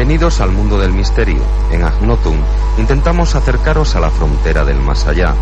[0.00, 1.42] Bienvenidos al mundo del misterio.
[1.70, 2.34] En Agnotum
[2.78, 5.34] intentamos acercaros a la frontera del más allá.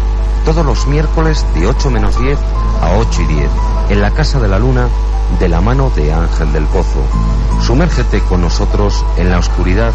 [0.45, 2.37] Todos los miércoles de 8 menos 10
[2.83, 3.51] a 8 y 10,
[3.91, 4.89] en la Casa de la Luna,
[5.39, 7.05] de la mano de Ángel del Pozo.
[7.63, 9.93] Sumérgete con nosotros en la oscuridad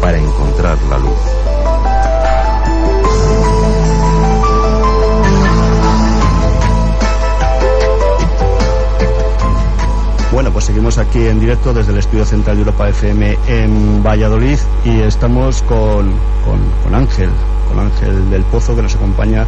[0.00, 1.95] para encontrar la luz.
[10.36, 14.58] Bueno, pues seguimos aquí en directo desde el Estudio Central de Europa FM en Valladolid
[14.84, 16.12] y estamos con,
[16.44, 17.30] con, Ángel,
[17.66, 19.46] con Ángel del Pozo que nos acompaña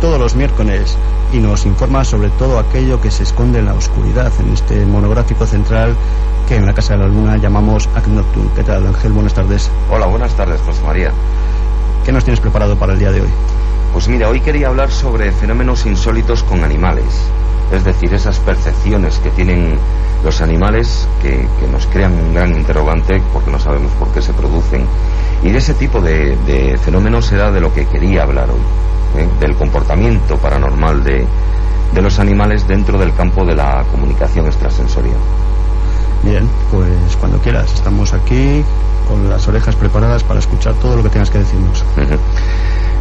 [0.00, 0.96] todos los miércoles
[1.34, 5.44] y nos informa sobre todo aquello que se esconde en la oscuridad en este monográfico
[5.44, 5.94] central
[6.48, 8.48] que en la Casa de la Luna llamamos Ac Nocturne.
[8.56, 9.12] ¿Qué tal, Ángel?
[9.12, 9.70] Buenas tardes.
[9.90, 11.12] Hola, buenas tardes, José María.
[12.06, 13.30] ¿Qué nos tienes preparado para el día de hoy?
[13.92, 17.04] Pues mira, hoy quería hablar sobre fenómenos insólitos con animales,
[17.72, 19.78] es decir, esas percepciones que tienen
[20.22, 24.86] los animales que, nos crean un gran interrogante porque no sabemos por qué se producen.
[25.42, 29.28] Y de ese tipo de, fenómenos era de lo que quería hablar hoy, ¿eh?
[29.40, 31.26] del comportamiento paranormal de,
[31.94, 35.16] de los animales dentro del campo de la comunicación extrasensorial.
[36.22, 38.62] Bien, pues cuando quieras, estamos aquí
[39.08, 41.84] con las orejas preparadas para escuchar todo lo que tengas que decirnos.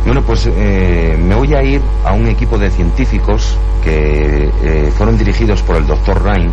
[0.06, 5.18] Bueno, pues eh, me voy a ir a un equipo de científicos que eh, fueron
[5.18, 6.52] dirigidos por el doctor Ryan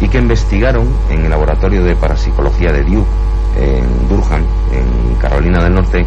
[0.00, 3.08] y que investigaron en el laboratorio de parapsicología de Duke,
[3.56, 6.04] en Durham, en Carolina del Norte,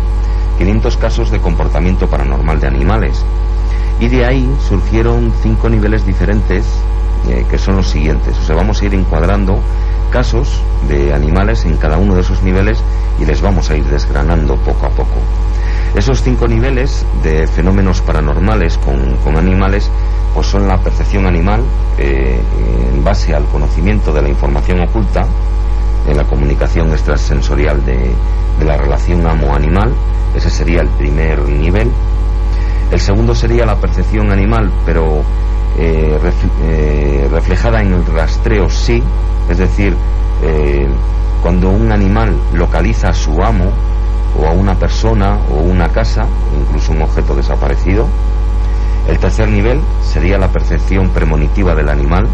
[0.58, 3.24] 500 casos de comportamiento paranormal de animales.
[4.00, 6.66] Y de ahí surgieron cinco niveles diferentes,
[7.30, 8.38] eh, que son los siguientes.
[8.38, 9.60] O sea, vamos a ir encuadrando
[10.12, 12.80] casos de animales en cada uno de esos niveles
[13.20, 15.16] y les vamos a ir desgranando poco a poco.
[15.96, 19.90] Esos cinco niveles de fenómenos paranormales con, animales
[20.34, 21.62] pues son la percepción animal
[21.98, 22.38] eh,
[22.94, 25.26] en base al conocimiento de la información oculta,
[26.06, 28.12] en la comunicación extrasensorial de,
[28.66, 29.94] la relación amo-animal,
[30.36, 31.90] ese sería el primer nivel.
[32.92, 35.22] El segundo sería la percepción animal, pero
[35.78, 36.20] eh,
[36.64, 39.02] eh, reflejada en el rastreo sí,
[39.50, 39.96] es decir,
[41.42, 43.72] cuando un animal localiza a su amo,
[44.40, 46.26] o a una persona o una casa,
[46.60, 48.08] incluso un objeto desaparecido.
[49.08, 52.28] El tercer nivel sería la percepción premonitiva del animal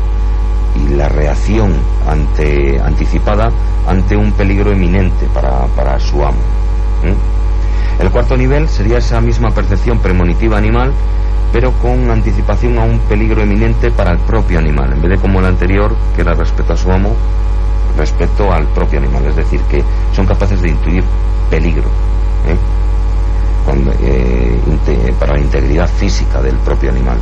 [0.76, 1.74] y la reacción
[2.08, 3.52] ante, anticipada
[3.88, 6.40] ante un peligro eminente para, su amo.
[8.00, 10.94] El cuarto nivel sería esa misma percepción premonitiva animal,
[11.52, 15.40] pero con anticipación a un peligro eminente para el propio animal, en vez de como
[15.40, 17.16] el anterior, que era respecto a su amo,
[17.98, 19.26] respecto al propio animal.
[19.26, 21.04] Es decir, que son capaces de intuir
[21.50, 21.90] peligro
[22.48, 22.58] ¿eh?
[24.04, 27.18] Eh, para la integridad física del propio animal.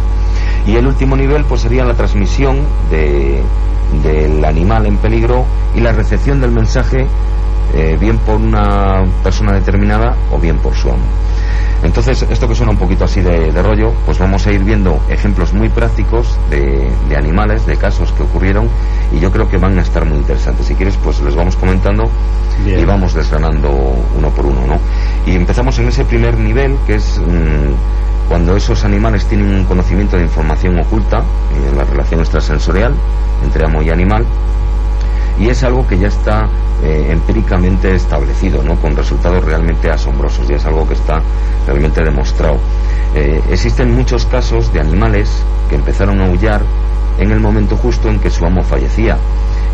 [0.65, 2.59] Y el último nivel pues sería la transmisión
[2.89, 7.07] del animal en peligro y la recepción del mensaje
[7.73, 11.03] eh, bien por una persona determinada o bien por su amo.
[11.83, 15.53] Entonces, esto que suena un poquito así de, rollo, pues vamos a ir viendo ejemplos
[15.53, 18.69] muy prácticos de, animales, de casos que ocurrieron,
[19.11, 20.65] y yo creo que van a estar muy interesantes.
[20.65, 22.09] Si quieres, pues les vamos comentando
[22.65, 23.69] y vamos desgranando
[24.17, 24.79] uno por uno, ¿no?
[25.25, 30.17] Y empezamos en ese primer nivel, que es mm, cuando esos animales tienen un conocimiento
[30.17, 31.23] de información oculta,
[31.67, 32.93] en la relación extrasensorial
[33.43, 34.25] entre amo y animal,
[35.39, 36.47] y es algo que ya está
[36.83, 38.75] eh, empíricamente establecido, ¿no?
[38.75, 41.21] con resultados realmente asombrosos, y es algo que está
[41.65, 42.57] realmente demostrado.
[43.15, 45.29] Eh, existen muchos casos de animales
[45.69, 46.61] que empezaron a aullar
[47.17, 49.17] en el momento justo en que su amo fallecía,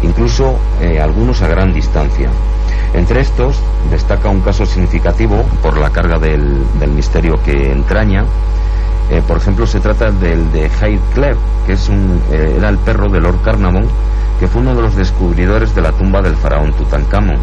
[0.01, 2.29] incluso eh, algunos a gran distancia.
[2.93, 3.59] Entre estos
[3.89, 6.65] destaca un caso significativo por la carga del,
[6.95, 8.25] misterio que entraña.
[9.27, 13.19] Por ejemplo, se trata del de Hyde Clare, que es un, era el perro de
[13.19, 13.87] Lord Carnarvon,
[14.39, 17.39] que fue uno de los descubridores de la tumba del faraón Tutankamón.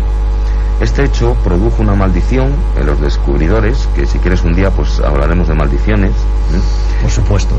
[0.83, 5.47] Este hecho produjo una maldición en los descubridores, que si quieres un día pues hablaremos
[5.47, 6.11] de maldiciones.
[7.01, 7.55] Por supuesto.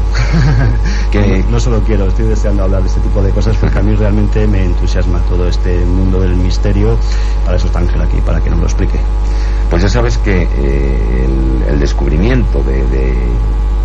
[1.12, 3.96] que no solo quiero, estoy deseando hablar de este tipo de cosas porque a mí
[3.96, 6.98] realmente me entusiasma todo este mundo del misterio.
[7.46, 9.00] Para eso está Ángel aquí, para que nos lo explique.
[9.70, 11.28] Pues ya sabes que eh,
[11.70, 13.14] el, descubrimiento de, de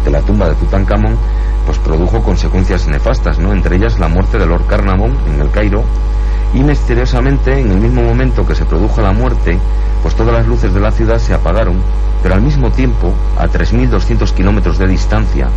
[0.07, 1.17] la tumba de Tutankamón
[1.67, 3.53] pues produjo consecuencias nefastas, ¿no?
[3.53, 5.85] Entre ellas la muerte de Lord Carnarvon en el Cairo
[6.55, 9.59] y misteriosamente en el mismo momento que se produjo la muerte,
[10.03, 11.77] pues todas las luces de la ciudad se apagaron,
[12.23, 15.49] pero al mismo tiempo, a 3.200 kilómetros de distancia,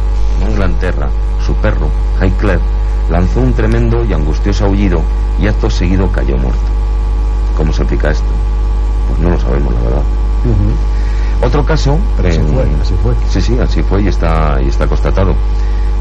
[0.42, 1.10] en Inglaterra,
[1.46, 1.90] su perro,
[2.22, 2.60] Highclere,
[3.10, 5.02] lanzó un tremendo y angustioso aullido
[5.40, 6.60] y acto seguido cayó muerto.
[7.56, 8.30] ¿Cómo se explica esto?
[9.08, 10.04] Pues no lo sabemos, la verdad.
[11.44, 11.98] Otro caso...
[12.18, 13.14] Pero así fue, así fue.
[13.30, 15.36] Sí, sí, así fue y está, y está constatado.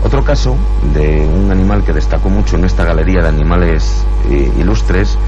[0.04, 0.56] Otro caso
[0.94, 5.18] de un animal que destacó mucho en esta galería de animales eh, ilustres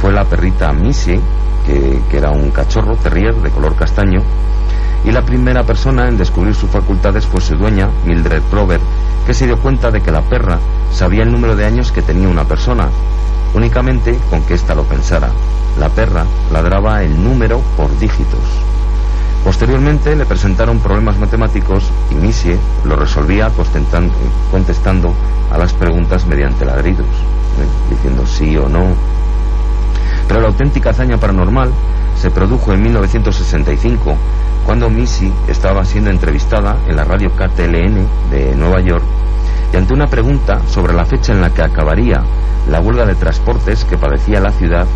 [0.00, 1.20] fue la perrita Missy,
[1.66, 4.22] que, que era un cachorro terrier de color castaño
[5.04, 8.80] y la primera persona en descubrir sus facultades fue su dueña, Mildred Prover,
[9.26, 10.58] que se dio cuenta de que la perra
[10.92, 12.88] sabía el número de años que tenía una persona,
[13.54, 15.30] únicamente con que ésta lo pensara.
[15.78, 18.40] La perra ladraba el número por dígitos.
[19.44, 23.50] Posteriormente le presentaron problemas matemáticos y Missy lo resolvía
[24.50, 25.14] contestando
[25.50, 27.90] a las preguntas mediante ladridos, ¿eh?
[27.90, 28.94] diciendo sí o no.
[30.28, 31.70] Pero la auténtica hazaña paranormal
[32.20, 34.14] se produjo en 1965
[34.66, 39.04] cuando Missy estaba siendo entrevistada en la radio KTLN de Nueva York
[39.72, 42.22] y ante una pregunta sobre la fecha en la que acabaría
[42.68, 44.86] la huelga de transportes que padecía la ciudad,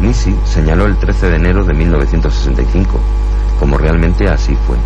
[0.00, 2.98] Missy señaló el 13 de enero de 1965,
[3.60, 4.76] como realmente así fue.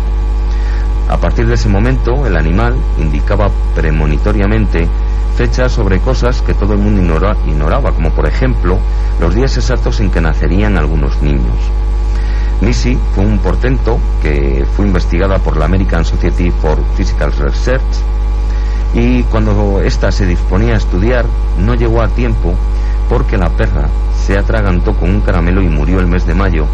[1.07, 4.87] A partir de ese momento, el animal indicaba premonitoriamente
[5.37, 7.01] fechas sobre cosas que todo el mundo
[7.47, 8.77] ignoraba, como por ejemplo
[9.19, 11.55] los días exactos en que nacerían algunos niños.
[12.61, 17.81] Missy fue un portento que fue investigada por la American Society for Physical Research
[18.93, 21.25] y cuando ésta se disponía a estudiar
[21.59, 22.55] no llegó a tiempo
[23.09, 23.87] porque la perra
[24.25, 26.65] se atragantó con un caramelo y murió el mes de mayo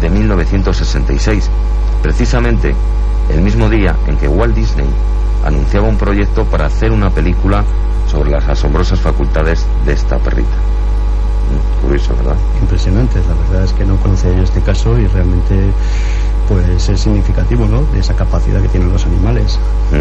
[0.00, 1.50] de 1966,
[2.02, 2.74] precisamente
[3.30, 4.88] el mismo día en que Walt Disney
[5.44, 7.64] anunciaba un proyecto para hacer una película
[8.06, 10.56] sobre las asombrosas facultades de esta perrita.
[11.82, 12.36] Curioso, ¿verdad?
[12.60, 15.72] Impresionante, la verdad es que no conocía yo este caso y realmente
[16.50, 17.82] pues es significativo, ¿no?
[17.92, 19.56] De esa capacidad que tienen los animales,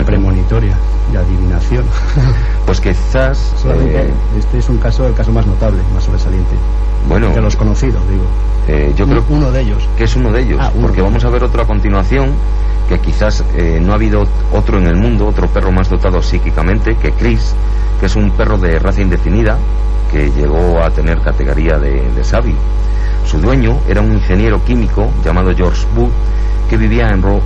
[0.06, 0.76] premonitoria,
[1.12, 1.86] de adivinación.
[2.66, 3.54] Pues quizás...
[3.70, 6.56] Eh, este es un caso, el caso más notable, más sobresaliente.
[7.08, 7.30] Bueno...
[7.30, 8.24] De los conocidos, digo.
[8.68, 9.88] Eh, yo creo uno de ellos.
[9.96, 12.32] Que es uno de ellos, ah, porque vamos a ver otro a continuación,
[12.88, 16.96] que quizás eh, no ha habido otro en el mundo, otro perro más dotado psíquicamente
[16.96, 17.54] que Chris,
[18.00, 19.58] que es un perro de raza indefinida,
[20.12, 22.24] que llegó a tener categoría de, de
[23.30, 26.10] Su dueño era un ingeniero químico llamado George Booth
[26.68, 27.44] que vivía en Rhode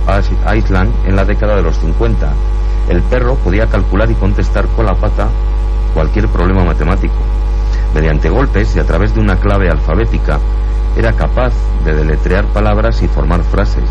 [0.56, 2.32] Island en la década de los 50.
[2.88, 5.28] El perro podía calcular y contestar con la pata
[5.92, 7.12] cualquier problema matemático.
[7.94, 10.38] Mediante golpes y a través de una clave alfabética
[10.96, 11.52] era capaz
[11.84, 13.84] de deletrear palabras y formar frases.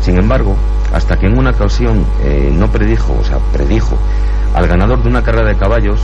[0.00, 0.56] Sin embargo,
[0.94, 3.98] hasta que en una ocasión eh, no predijo, o sea, predijo
[4.54, 6.00] al ganador de una carrera de caballos,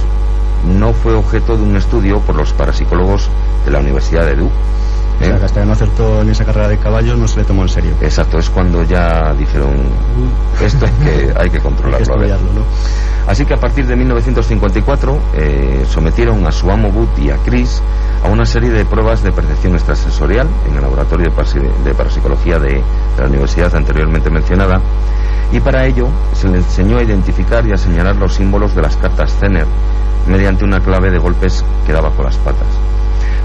[0.64, 3.28] no fue objeto de un estudio por los parapsicólogos
[3.64, 4.54] de la Universidad de Duke.
[5.20, 5.38] O sea, ¿eh?
[5.38, 7.68] que hasta que no acertó en esa carrera de caballos no se le tomó en
[7.68, 7.92] serio.
[8.00, 9.74] Exacto, es cuando ya dijeron,
[10.60, 12.16] esto es que hay que controlarlo.
[13.26, 17.80] Así que a partir de 1954 eh, sometieron a su amo Boot y a Chris
[18.24, 21.30] a una serie de pruebas de percepción extrasensorial en el laboratorio
[21.84, 22.82] de, parapsicología de,
[23.18, 24.80] la universidad anteriormente mencionada
[25.52, 28.96] y para ello se le enseñó a identificar y a señalar los símbolos de las
[28.96, 29.66] cartas Zener
[30.26, 32.68] mediante una clave de golpes que daba con las patas.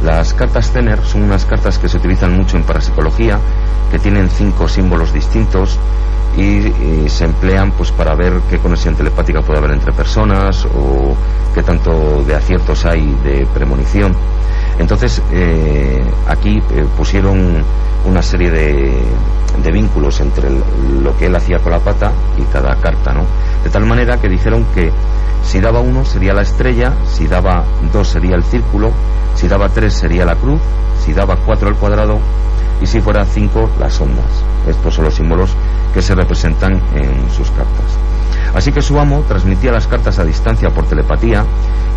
[0.04, 3.40] Las cartas Zener son unas cartas que se utilizan mucho en parapsicología,
[3.92, 5.80] que tienen cinco símbolos distintos
[6.38, 11.16] y, se emplean pues para ver qué conexión telepática puede haber entre personas o
[11.56, 14.16] qué tanto de aciertos hay de premonición.
[14.78, 17.64] Entonces, eh, aquí eh, pusieron
[18.06, 19.02] una serie de,
[19.64, 20.50] de vínculos entre
[21.02, 23.24] lo que él hacía con la pata y cada carta, ¿no?
[23.64, 24.92] De tal manera que dijeron que
[25.48, 27.64] si daba uno sería la estrella, si daba
[27.94, 28.92] dos sería el círculo,
[29.36, 30.60] si daba tres sería la cruz,
[31.04, 32.20] si daba cuatro el cuadrado
[32.82, 34.26] y si fuera cinco las ondas.
[34.68, 35.52] Estos son los símbolos
[35.94, 37.98] que se representan en sus cartas.
[38.54, 41.46] Así que su amo transmitía las cartas a distancia por telepatía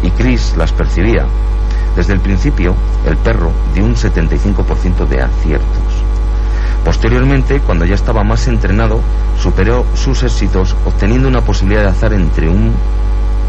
[0.05, 1.27] y Chris las percibía.
[1.97, 6.05] Desde el principio, el perro dio un 75% de aciertos.
[6.85, 9.01] Posteriormente, cuando ya estaba más entrenado,
[9.41, 12.73] superó sus éxitos obteniendo una posibilidad de azar entre un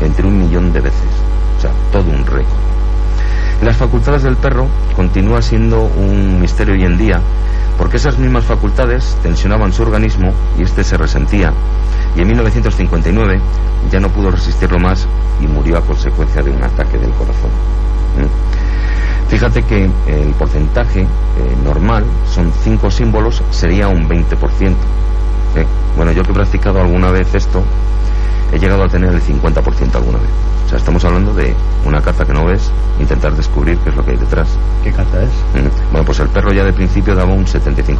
[0.01, 1.10] entre un millón de veces.
[1.58, 2.72] O sea, todo un récord.
[3.62, 7.22] Las facultades del perro continúa siendo un misterio hoy en día,
[7.77, 11.53] porque esas mismas facultades tensionaban su organismo y este se resentía.
[12.15, 13.39] Y en 1959
[13.91, 15.08] ya no pudo resistirlo más
[15.41, 17.51] y murió a consecuencia de un ataque del corazón.
[18.17, 19.29] ¿Mm?
[19.29, 21.08] Fíjate que el porcentaje eh,
[21.63, 22.03] normal
[22.34, 24.25] son cinco símbolos, sería un 20%.
[25.55, 25.65] ¿eh?
[25.96, 27.63] Bueno, yo que he practicado alguna vez esto,
[28.51, 30.29] he llegado a tener el 50% alguna vez.
[30.65, 31.55] O sea, estamos hablando de
[31.86, 34.50] una carta que no ves, intentar descubrir qué es lo que hay detrás.
[34.84, 35.29] ¿Qué carta es?
[35.29, 35.91] Mm.
[35.91, 37.98] Bueno, pues el perro ya de principio daba un 75%.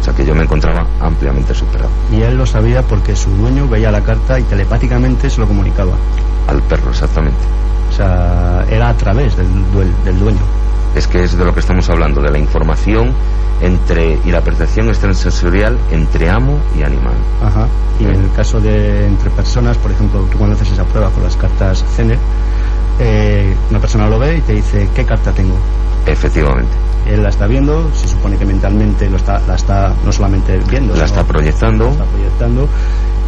[0.00, 1.90] O sea que yo me encontraba ampliamente superado.
[2.12, 5.92] Y él lo sabía porque su dueño veía la carta y telepáticamente se lo comunicaba.
[6.46, 7.38] Al perro, exactamente.
[7.90, 9.48] O sea, era a través del,
[10.04, 10.40] del dueño.
[10.94, 13.12] Es que es de lo que estamos hablando, de la información
[13.60, 17.14] entre y la percepción extrasensorial entre amo y animal.
[17.42, 17.66] Ajá.
[17.98, 21.22] Y en el caso de entre personas, por ejemplo, tú cuando haces esa prueba con
[21.22, 22.18] las cartas Zener,
[22.98, 25.56] eh, una persona lo ve y te dice, ¿qué carta tengo?
[26.06, 26.72] Efectivamente.
[27.06, 30.94] él la está viendo, se supone que mentalmente lo está, la está no solamente viendo,
[30.94, 31.86] la está proyectando.
[31.86, 32.68] La está proyectando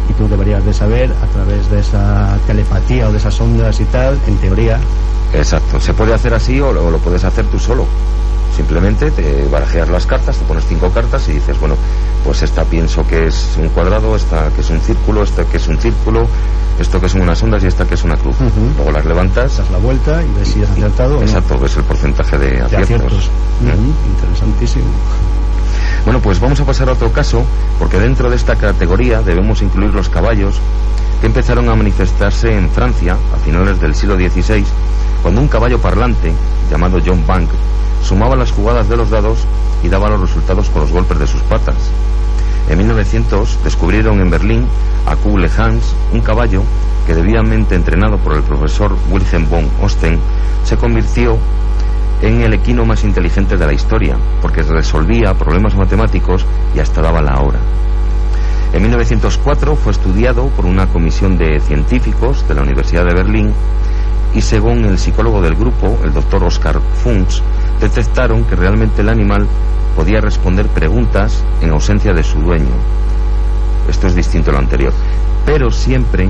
[0.09, 3.85] y tú deberías de saber a través de esa telepatía o de esas ondas y
[3.85, 4.79] tal, en teoría.
[5.33, 7.85] Exacto, se puede hacer así o lo, lo puedes hacer tú solo.
[8.55, 11.75] Simplemente te barajeas las cartas, te pones cinco cartas y dices, bueno,
[12.23, 15.67] pues esta pienso que es un cuadrado, esta que es un círculo, esta que es
[15.67, 16.27] un círculo,
[16.79, 18.35] esto que son unas ondas y esta que es una cruz.
[18.75, 19.57] Luego las levantas.
[19.57, 21.21] Das la vuelta y ves si has acertado.
[21.21, 23.29] Exacto, o ves el porcentaje de aciertos.
[23.61, 24.85] Interesantísimo.
[26.07, 27.43] Bueno, pues vamos a pasar a otro caso,
[27.77, 30.55] porque dentro de esta categoría debemos incluir los caballos
[31.19, 34.63] que empezaron a manifestarse en Francia a finales del siglo XVI,
[35.21, 36.31] cuando un caballo parlante,
[36.71, 37.49] llamado John Bank,
[38.01, 39.39] sumaba las jugadas de los dados
[39.83, 41.75] y daba los resultados con los golpes de sus patas.
[42.69, 44.65] En 1900 descubrieron en Berlín
[45.07, 46.63] a Kugle Hans, un caballo
[47.05, 50.21] que debidamente entrenado por el profesor Wilhelm von Osten,
[50.63, 51.37] se convirtió
[52.21, 56.45] en el equino más inteligente de la historia, porque resolvía problemas matemáticos
[56.75, 57.59] y hasta daba la hora.
[58.73, 63.53] En 1904 fue estudiado por una comisión de científicos de la Universidad de Berlín
[64.33, 67.41] y según el psicólogo del grupo, el doctor Oscar Funks,
[67.79, 69.47] detectaron que realmente el animal
[69.95, 72.75] podía responder preguntas en ausencia de su dueño.
[73.89, 74.93] Esto es distinto a lo anterior.
[75.45, 76.29] Pero siempre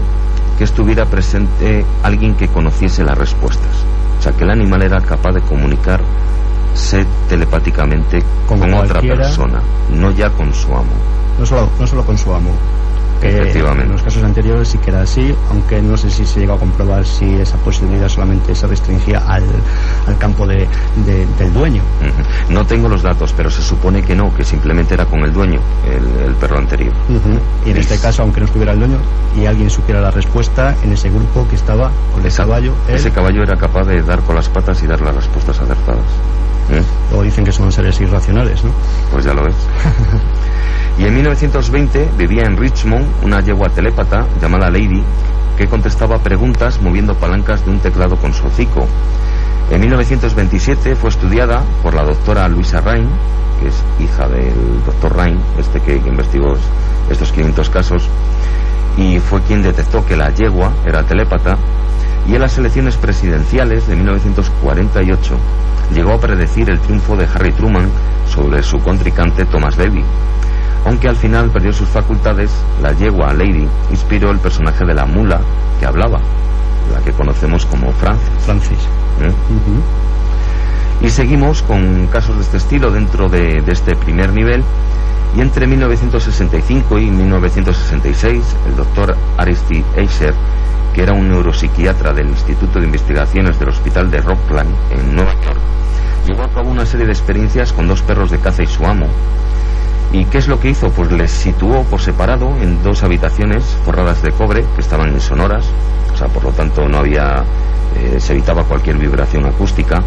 [0.58, 3.97] que estuviera presente alguien que conociese las respuestas.
[4.18, 10.30] O sea, que el animal era capaz de comunicarse telepáticamente con otra persona, no ya
[10.30, 10.94] con su amo.
[11.40, 12.52] No solo, no solo con su amo,
[13.22, 13.86] Efectivamente.
[13.86, 16.60] En los casos anteriores sí que era así, aunque no sé si se llegó a
[16.60, 19.44] comprobar si esa posibilidad solamente se restringía al,
[20.20, 20.68] campo de,
[21.06, 21.82] del dueño.
[22.50, 25.60] No tengo los datos, pero se supone que no, que simplemente era con el dueño,
[25.86, 26.94] el, perro anterior.
[27.66, 28.98] Y en este caso, aunque no estuviera el dueño
[29.36, 32.74] y alguien supiera la respuesta, en ese grupo que estaba con el caballo...
[32.88, 36.06] Ese caballo era capaz de dar con las patas y dar las respuestas acertadas.
[37.16, 38.72] O dicen que son seres irracionales, ¿no?
[39.12, 39.56] Pues ya lo ves.
[40.98, 45.04] Y en 1920 vivía en Richmond una yegua telépata llamada Lady
[45.58, 48.88] que contestaba preguntas moviendo palancas de un teclado con su hocico.
[49.72, 53.08] En 1927 fue estudiada por la doctora Luisa Rain,
[53.60, 56.54] que es hija del doctor Rain, este que, investigó
[57.10, 58.08] estos 500 casos,
[58.98, 61.58] y fue quien detectó que la yegua era telépata,
[62.28, 65.38] y en las elecciones presidenciales de 1948
[65.94, 67.90] llegó a predecir el triunfo de Harry Truman
[68.28, 70.04] sobre su contrincante Thomas Davy
[70.86, 75.42] aunque al final perdió sus facultades, la yegua Lady inspiró el personaje de la mula
[75.80, 76.20] que hablaba,
[76.94, 78.30] la que conocemos como Francis.
[78.46, 78.80] Francis.
[79.22, 79.32] ¿Eh?
[81.02, 84.64] Y seguimos con casos de este estilo dentro de, este primer nivel.
[85.36, 90.34] Y entre 1965 y 1966, el doctor Aristide Eiser,
[90.94, 95.60] que era un neuropsiquiatra del Instituto de Investigaciones del Hospital de Rockland en Nueva York,
[96.26, 99.06] llevó a cabo una serie de experiencias con dos perros de caza y su amo,
[100.12, 100.90] ¿Y qué es lo que hizo?
[100.90, 105.66] Pues les situó por separado en dos habitaciones forradas de cobre que estaban insonoras,
[106.14, 107.44] o sea, por lo tanto no había,
[107.96, 110.02] eh, se evitaba cualquier vibración acústica.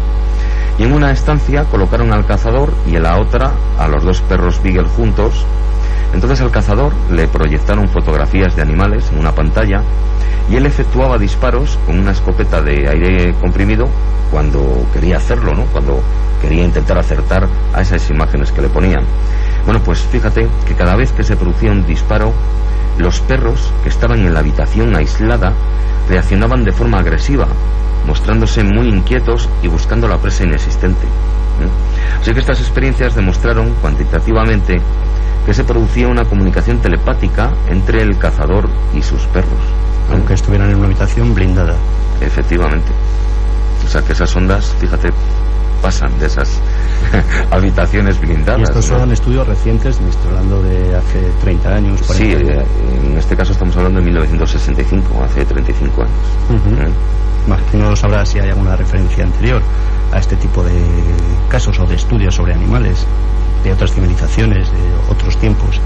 [0.79, 4.61] Y en una estancia colocaron al cazador y en la otra a los dos perros
[4.63, 5.45] Beagle juntos.
[6.13, 9.83] Entonces al cazador le proyectaron fotografías de animales en una pantalla
[10.49, 13.87] y él efectuaba disparos con una escopeta de aire comprimido
[14.31, 15.65] cuando quería hacerlo, ¿no?
[15.65, 16.01] Cuando
[16.41, 19.03] quería intentar acertar a esas imágenes que le ponían.
[19.65, 22.33] Bueno, pues fíjate que cada vez que se producía un disparo,
[22.97, 25.53] los perros que estaban en la habitación aislada
[26.09, 27.47] reaccionaban de forma agresiva,
[28.05, 31.05] mostrándose muy inquietos y buscando la presa inexistente.
[31.05, 32.19] ¿eh?
[32.19, 34.81] Así que estas experiencias demostraron cuantitativamente
[35.45, 39.51] que se producía una comunicación telepática entre el cazador y sus perros.
[39.51, 40.13] ¿eh?
[40.13, 41.75] Aunque estuvieran en una habitación blindada.
[42.19, 42.91] Efectivamente.
[43.83, 45.09] O sea que esas ondas, fíjate,
[45.81, 46.61] pasan de esas
[47.51, 48.59] habitaciones blindadas.
[48.59, 51.99] Y estos son estudios recientes, me estoy hablando de hace 30 años.
[52.13, 52.65] sí, eh,
[53.05, 56.13] en este caso estamos hablando de 1965, hace 35 años.
[56.49, 59.61] Uh No sabrá si hay alguna referencia anterior
[60.11, 60.79] a este tipo de
[61.49, 63.05] casos o de estudios sobre animales
[63.63, 65.79] de otras civilizaciones, de otros tiempos.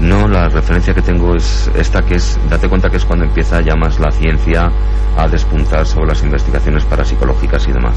[0.00, 3.60] No, la referencia que tengo es esta que es, date cuenta que es cuando empieza
[3.60, 4.70] ya más la ciencia
[5.16, 7.96] a despuntar sobre las investigaciones parapsicológicas y demás.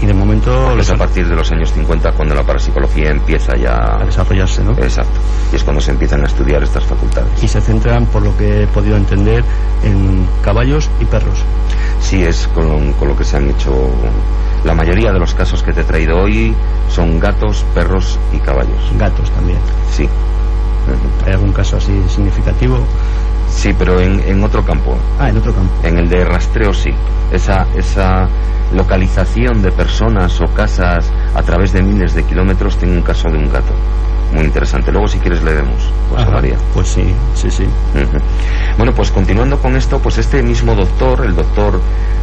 [0.00, 0.78] Y de momento...
[0.78, 3.98] es a partir de los años 50 cuando la parapsicología empieza ya...
[4.00, 4.72] A desarrollarse, ¿no?
[4.72, 5.20] Exacto.
[5.52, 7.42] Y es cuando se empiezan a estudiar estas facultades.
[7.42, 9.44] Y se centran, por lo que he podido entender,
[9.82, 11.44] en caballos y perros.
[12.00, 13.90] Sí, es con, con lo que se han hecho
[14.64, 16.54] la mayoría de los casos que te he traído hoy
[16.88, 18.92] son gatos, perros y caballos.
[18.98, 19.58] Gatos también.
[19.90, 20.08] Sí.
[21.26, 22.78] ¿Hay algún caso así significativo?
[23.48, 24.96] Sí, pero en, en otro campo.
[25.18, 25.72] Ah, en otro campo.
[25.82, 26.90] En el de rastreo sí.
[27.32, 28.28] Esa, esa
[28.72, 33.38] localización de personas o casas a través de miles de kilómetros tiene un caso de
[33.38, 33.72] un gato.
[34.32, 34.90] Muy interesante.
[34.90, 36.56] Luego si quieres leemos, José María.
[36.72, 37.64] Pues sí, sí, sí.
[38.76, 41.80] Bueno, pues continuando con esto, pues este mismo doctor, el doctor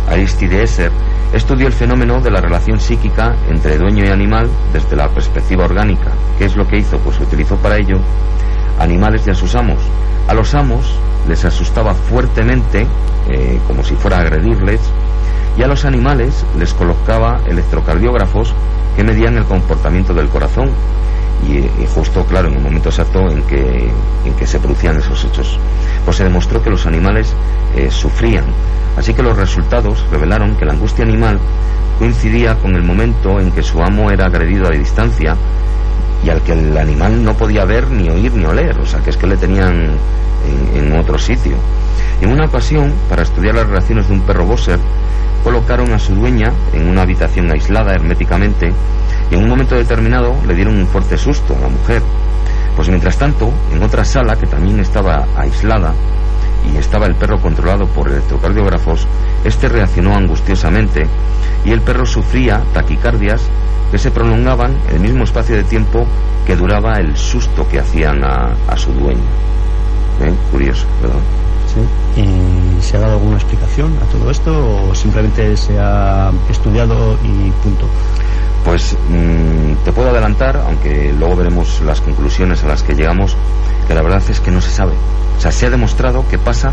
[0.10, 0.92] Aristide Esser,
[1.32, 6.12] estudió el fenómeno de la relación psíquica entre dueño y animal desde la perspectiva orgánica.
[6.38, 6.98] ¿Qué es lo que hizo?
[6.98, 7.98] Pues utilizó para ello
[8.84, 9.80] animales y a sus amos.
[10.28, 10.96] A los amos
[11.28, 12.88] les asustaba fuertemente,
[13.30, 14.80] eh, como si fuera a agredirles,
[15.58, 18.54] y a los animales les colocaba electrocardiógrafos
[18.96, 20.70] que medían el comportamiento del corazón
[21.48, 23.90] y, y justo, claro, en el momento exacto en que,
[24.26, 25.60] en que se producían esos hechos.
[26.06, 27.34] Pues se demostró que los animales
[27.76, 28.46] eh, sufrían.
[28.98, 31.40] Así que los resultados revelaron que la angustia animal
[31.98, 35.36] coincidía con el momento en que su amo era agredido a distancia
[36.24, 38.80] y al que el animal no podía ver, ni oír, ni oler.
[38.80, 39.98] O sea, que es que le tenían
[40.76, 41.56] en, otro sitio.
[42.22, 44.80] En una ocasión, para estudiar las relaciones de un perro bosser,
[45.44, 48.72] colocaron a su dueña en una habitación aislada herméticamente
[49.32, 52.04] y en un momento determinado le dieron un fuerte susto a la mujer.
[52.76, 55.94] Pues mientras tanto, en otra sala que también estaba aislada
[56.72, 59.08] y estaba el perro controlado por electrocardiógrafos,
[59.44, 61.08] este reaccionó angustiosamente
[61.66, 63.42] y el perro sufría taquicardias
[63.92, 66.08] que se prolongaban el mismo espacio de tiempo
[66.46, 69.22] que duraba el susto que hacían a, a su dueño.
[70.22, 70.34] ¿Eh?
[70.52, 71.20] Curioso, ¿verdad?
[71.68, 72.22] Sí.
[72.22, 77.52] ¿Y se ha dado alguna explicación a todo esto o simplemente se ha estudiado y
[77.64, 77.86] punto?
[78.66, 83.36] Pues mm, te puedo adelantar, aunque luego veremos las conclusiones a las que llegamos,
[83.94, 84.94] la verdad es que no se sabe.
[85.38, 86.72] O sea, se ha demostrado que pasa,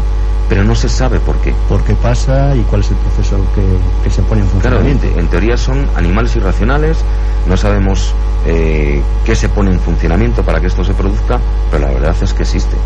[0.48, 1.54] pero no se sabe por qué.
[1.68, 3.62] ¿Por qué pasa y cuál es el proceso que,
[4.04, 5.06] que se pone en funcionamiento?
[5.06, 6.98] en teoría son animales irracionales,
[7.46, 8.14] no sabemos
[8.46, 11.38] eh, qué se pone en funcionamiento para que esto se produzca,
[11.70, 12.76] pero la verdad es que existe.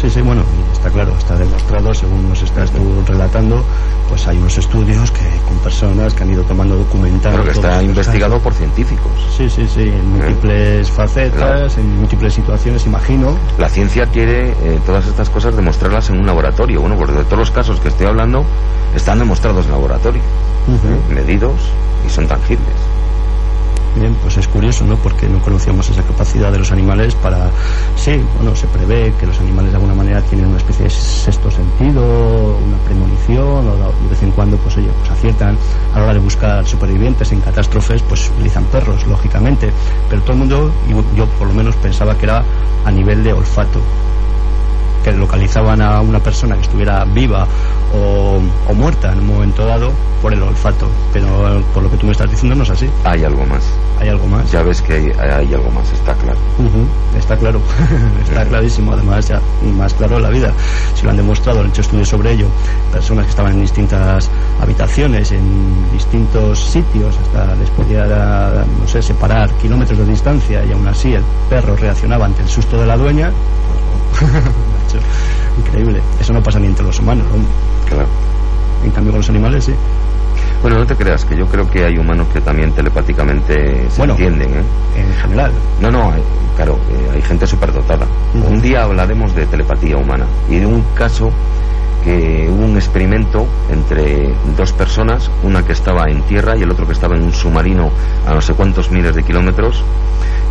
[0.00, 3.64] Sí, sí, bueno, está claro, está demostrado, según nos estás tú relatando,
[4.08, 7.38] pues hay unos estudios que con personas que han ido tomando documentando.
[7.40, 8.44] Pero que está investigado casos.
[8.44, 9.12] por científicos.
[9.36, 13.36] Sí, sí, sí, en múltiples facetas, en múltiples situaciones, imagino.
[13.58, 16.82] La ciencia quiere eh, todas estas cosas demostrarlas en un laboratorio.
[16.82, 18.44] Bueno, porque de todos los casos que estoy hablando
[18.94, 21.14] están demostrados en laboratorio, ¿eh?
[21.14, 21.56] medidos
[22.06, 22.95] y son tangibles.
[23.96, 24.96] Bien, pues es curioso, ¿no?
[24.96, 27.50] Porque no conocíamos esa capacidad de los animales para...
[27.96, 31.50] Sí, bueno, se prevé que los animales de alguna manera tienen una especie de sexto
[31.50, 35.56] sentido, una premonición, o de vez en cuando, pues oye, pues aciertan
[35.94, 39.72] a la hora de buscar supervivientes en catástrofes, pues utilizan perros, lógicamente.
[40.10, 40.70] Pero todo el mundo,
[41.16, 42.44] yo por lo menos pensaba que era
[42.84, 43.80] a nivel de olfato
[45.06, 47.46] que localizaban a una persona que estuviera viva
[47.94, 50.88] o, o muerta en un momento dado por el olfato.
[51.12, 52.90] Pero por lo que tú me estás diciendo no es así.
[53.04, 53.62] Hay algo más.
[54.00, 54.50] Hay algo más.
[54.50, 56.38] Ya ves que hay, hay algo más, está claro.
[56.58, 57.60] Ujú, Está claro,
[58.28, 58.92] está clarísimo.
[58.94, 59.40] Además, ya
[59.76, 60.52] más claro en la vida.
[60.96, 62.48] Si lo han demostrado, han hecho estudios sobre ello.
[62.92, 64.28] Personas que estaban en distintas
[64.60, 68.04] habitaciones, en distintos sitios, hasta les podía,
[68.80, 72.76] no sé, separar kilómetros de distancia y aún así el perro reaccionaba ante el susto
[72.80, 73.30] de la dueña.
[74.18, 74.32] Pues,
[75.58, 76.00] increíble.
[76.20, 77.26] Eso no pasa ni entre los humanos.
[77.26, 77.88] ¿no?
[77.88, 78.06] Claro.
[78.84, 79.74] En cambio, con los animales sí.
[80.62, 84.14] Bueno, no te creas, que yo creo que hay humanos que también telepáticamente se Bueno.
[84.14, 84.62] entienden, ¿eh?
[84.96, 85.52] En general.
[85.80, 86.12] No, no,
[86.56, 88.06] claro, eh, hay gente superdotada.
[88.34, 91.30] Un día hablaremos de telepatía humana y de un caso
[92.06, 96.86] que hubo un experimento entre dos personas, una que estaba en tierra y el otro
[96.86, 97.90] que estaba en un submarino
[98.24, 99.82] a no sé cuántos miles de kilómetros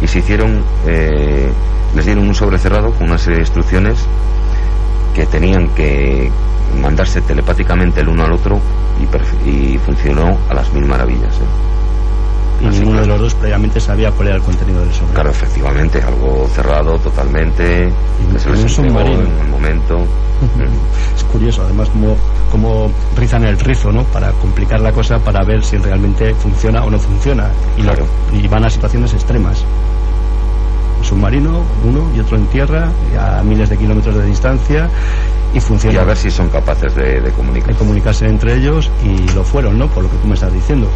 [0.02, 1.50] y se hicieron, eh,
[1.96, 4.06] les dieron un sobre cerrado con una serie de instrucciones
[5.16, 6.30] que tenían que
[6.82, 8.60] mandarse telepáticamente el uno al otro
[9.46, 11.36] y, y funcionó a las mil maravillas.
[11.36, 11.75] ¿eh?
[12.62, 15.14] Y Así ninguno que- de los dos previamente sabía cuál era el contenido del sobre.
[15.14, 17.90] Claro, efectivamente, algo cerrado totalmente,
[18.24, 19.22] Y que se les submarino.
[19.22, 20.06] en el momento.
[21.16, 22.16] Es curioso, además, como,
[22.52, 24.04] como rizan el rizo, ¿no?
[24.04, 27.50] Para complicar la cosa, para ver si realmente funciona o no funciona.
[27.78, 28.06] Y, lo- Claro.
[28.34, 29.64] y van a situaciones extremas.
[31.00, 34.90] Un submarino, uno y otro en tierra, y a miles de kilómetros de distancia,
[35.54, 36.02] y Y funciona.
[36.02, 37.76] a ver si son capaces de, de de comunicar.
[37.76, 39.88] comunicarse entre ellos y lo fueron, ¿no?
[39.88, 40.90] Por lo que tú me estás diciendo.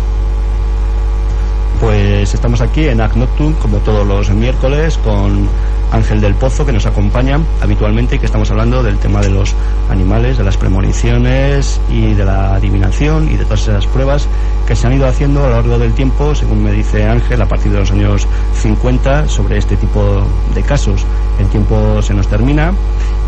[1.80, 5.48] Pues estamos aquí en Act Nocturne, como todos los miércoles, con
[5.92, 9.56] Ángel del Pozo, que nos acompaña habitualmente y que estamos hablando del tema de los
[9.90, 14.28] animales, de las premoniciones y de la adivinación y de todas esas pruebas
[14.68, 17.48] que se han ido haciendo a lo largo del tiempo, según me dice Ángel, a
[17.48, 20.22] partir de los años 50, sobre este tipo
[20.54, 21.06] de casos.
[21.40, 22.74] El tiempo se nos termina.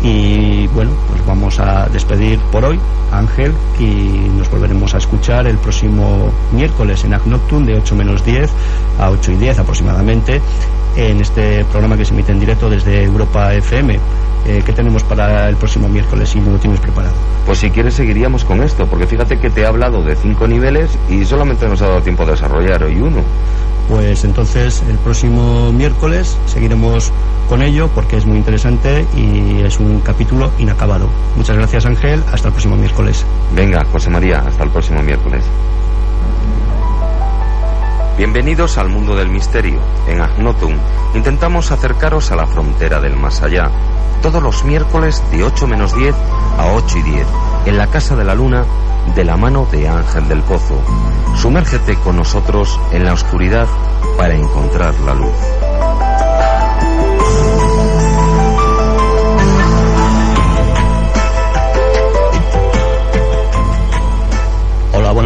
[0.02, 2.78] Y bueno, pues vamos a despedir por hoy
[3.12, 7.94] a Ángel y nos volveremos a escuchar el próximo miércoles en Act Nocturne de 8
[7.94, 8.50] menos 10
[8.98, 10.40] a 8 y 10 aproximadamente
[10.96, 13.98] en este programa que se emite en directo desde Europa FM.
[14.44, 17.14] Eh, ¿Qué tenemos para el próximo miércoles si no lo tienes preparado?
[17.46, 20.98] Pues si quieres seguiríamos con esto, porque fíjate que te he hablado de cinco niveles
[21.08, 23.22] y solamente nos ha dado tiempo de desarrollar hoy uno.
[23.88, 27.12] Pues entonces el próximo miércoles seguiremos
[27.48, 31.08] con ello porque es muy interesante y es un capítulo inacabado.
[31.36, 33.24] Muchas gracias Ángel, hasta el próximo miércoles.
[33.54, 35.44] Venga, José María, hasta el próximo miércoles.
[38.22, 39.80] Bienvenidos al mundo del misterio.
[40.06, 40.76] En Agnotum
[41.12, 43.68] intentamos acercaros a la frontera del más allá.
[44.22, 46.14] Todos los miércoles de 8 menos 10
[46.56, 47.26] a 8 y 10,
[47.66, 48.64] en la Casa de la Luna,
[49.16, 50.80] de la mano de Ángel del Pozo.
[51.36, 53.66] Sumérgete con nosotros en la oscuridad
[54.16, 55.34] para encontrar la luz.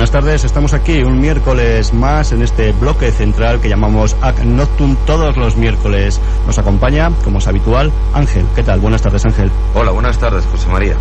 [0.07, 0.45] Buenas tardes.
[0.45, 5.57] Estamos aquí un miércoles más en este bloque central que llamamos Ac Noctum todos los
[5.57, 6.21] miércoles.
[6.47, 8.47] Nos acompaña, como es habitual, Ángel.
[8.55, 8.79] ¿Qué tal?
[8.79, 9.51] Buenas tardes, Ángel.
[9.75, 10.95] Hola, buenas tardes, José María.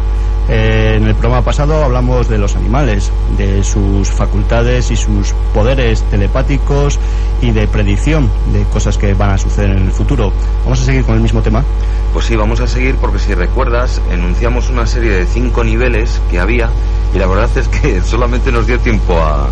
[0.47, 6.03] Eh, en el programa pasado hablamos de los animales, de sus facultades y sus poderes
[6.03, 6.99] telepáticos
[7.41, 10.31] y de predicción de cosas que van a suceder en el futuro.
[10.63, 11.63] ¿Vamos a seguir con el mismo tema?
[12.13, 16.39] Pues sí, vamos a seguir porque si recuerdas, enunciamos una serie de cinco niveles que
[16.39, 16.69] había
[17.13, 19.49] y la verdad es que solamente nos dio tiempo a,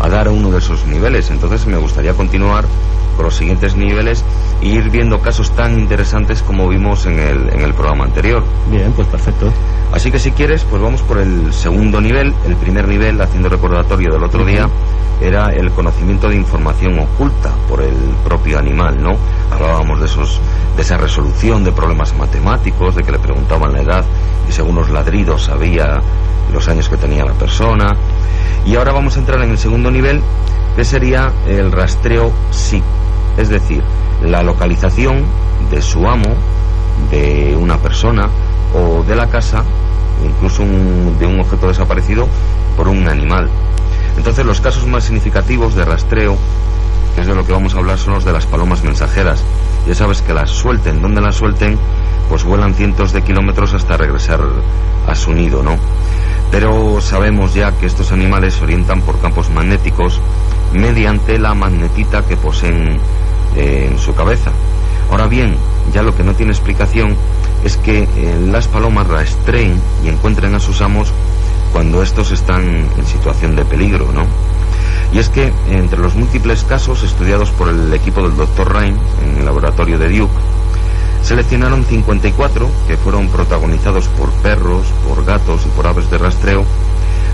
[0.00, 1.30] a dar uno de esos niveles.
[1.30, 2.64] Entonces me gustaría continuar
[3.16, 4.24] con los siguientes niveles
[4.60, 8.42] e ir viendo casos tan interesantes como vimos en el, en el programa anterior.
[8.70, 9.52] Bien, pues perfecto.
[9.92, 12.34] Así que si quieres, pues vamos por el segundo nivel.
[12.46, 14.68] El primer nivel, haciendo recordatorio del otro día,
[15.20, 19.16] era el conocimiento de información oculta por el propio animal, ¿no?
[19.52, 20.40] Hablábamos de esos
[20.76, 24.04] de esa resolución de problemas matemáticos, de que le preguntaban la edad
[24.48, 26.00] y según los ladridos sabía
[26.54, 27.94] los años que tenía la persona.
[28.64, 30.22] Y ahora vamos a entrar en el segundo nivel,
[30.76, 32.82] que sería el rastreo sí,
[33.36, 33.82] es decir,
[34.22, 35.24] la localización
[35.70, 36.30] de su amo,
[37.10, 38.30] de una persona
[38.74, 39.62] o de la casa,
[40.24, 42.26] incluso un, de un objeto desaparecido
[42.76, 43.50] por un animal.
[44.16, 46.36] Entonces los casos más significativos de rastreo,
[47.14, 49.42] que es de lo que vamos a hablar, son los de las palomas mensajeras.
[49.86, 51.78] Ya sabes que las suelten, donde las suelten,
[52.28, 54.40] pues vuelan cientos de kilómetros hasta regresar
[55.06, 55.76] a su nido, ¿no?
[56.50, 60.20] Pero sabemos ya que estos animales se orientan por campos magnéticos
[60.72, 62.98] mediante la magnetita que poseen
[63.56, 64.50] eh, en su cabeza.
[65.10, 65.56] Ahora bien,
[65.92, 67.16] ya lo que no tiene explicación
[67.64, 71.12] es que eh, las palomas rastreen y encuentren a sus amos
[71.72, 74.26] cuando estos están en situación de peligro, ¿no?
[75.12, 78.72] Y es que entre los múltiples casos estudiados por el equipo del Dr.
[78.72, 80.34] Ryan en el laboratorio de Duke,
[81.24, 86.64] seleccionaron 54 que fueron protagonizados por perros, por gatos y por aves de rastreo,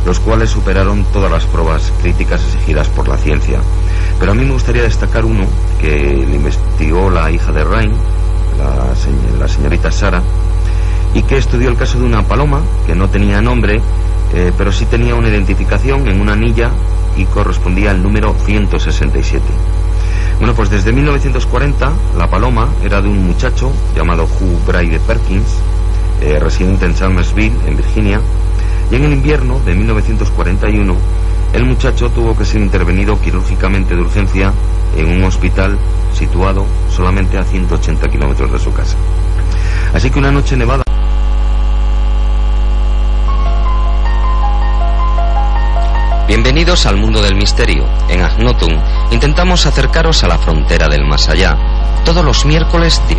[0.07, 3.59] los cuales superaron todas las pruebas críticas exigidas por la ciencia.
[4.19, 5.45] Pero a mí me gustaría destacar uno
[5.81, 8.95] que le investigó la hija de la,
[9.39, 10.23] la señorita Sara,
[11.13, 13.81] y que estudió el caso de una paloma que no tenía nombre,
[14.33, 16.71] eh, pero sí tenía una identificación en una anilla
[17.17, 19.43] y correspondía al número 167.
[20.41, 25.59] Bueno, pues desde 1940 la paloma era de un muchacho llamado Hugh Bride Perkins,
[26.23, 28.23] eh, residente en Chalmersville, en Virginia,
[28.91, 30.97] y en el invierno de 1941
[31.53, 34.51] el muchacho tuvo que ser intervenido quirúrgicamente de urgencia
[34.97, 35.77] en un hospital
[36.15, 38.97] situado solamente a 180 kilómetros de su casa.
[39.93, 40.85] Así que una noche nevada.
[46.31, 47.89] Bienvenidos al mundo del misterio.
[48.09, 48.71] En Agnotum
[49.11, 51.59] intentamos acercaros a la frontera del más allá.
[52.05, 53.17] Todos los miércoles de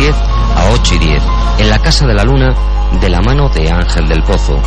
[0.00, 1.22] 10 a 8 y 10
[1.58, 2.54] en la Casa de la Luna
[2.98, 4.58] de la mano de Ángel del Pozo.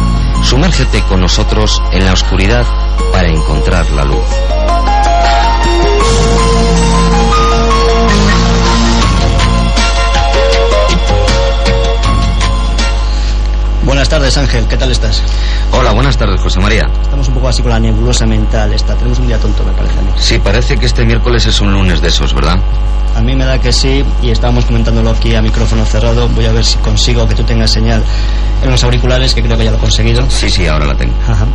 [0.43, 2.63] Sumérgete con nosotros en la oscuridad
[3.11, 4.27] para encontrar la luz.
[13.99, 14.65] Buenas tardes, Ángel.
[14.65, 15.21] ¿Qué tal estás?
[15.73, 16.89] Hola, buenas tardes, José María.
[17.01, 18.95] Estamos un poco así con la nebulosa mental esta.
[18.95, 20.11] Tenemos un día tonto, me parece a mí.
[20.15, 22.55] Sí, parece que este miércoles es un lunes de esos, ¿verdad?
[23.17, 26.29] A mí me da que sí, y estábamos comentándolo aquí a micrófono cerrado.
[26.29, 28.01] Voy a ver si consigo que tú tengas señal
[28.63, 30.25] en los auriculares, que creo que ya lo he conseguido.
[30.29, 31.13] Sí, sí, ahora la tengo.
[31.27, 31.45] Ajá.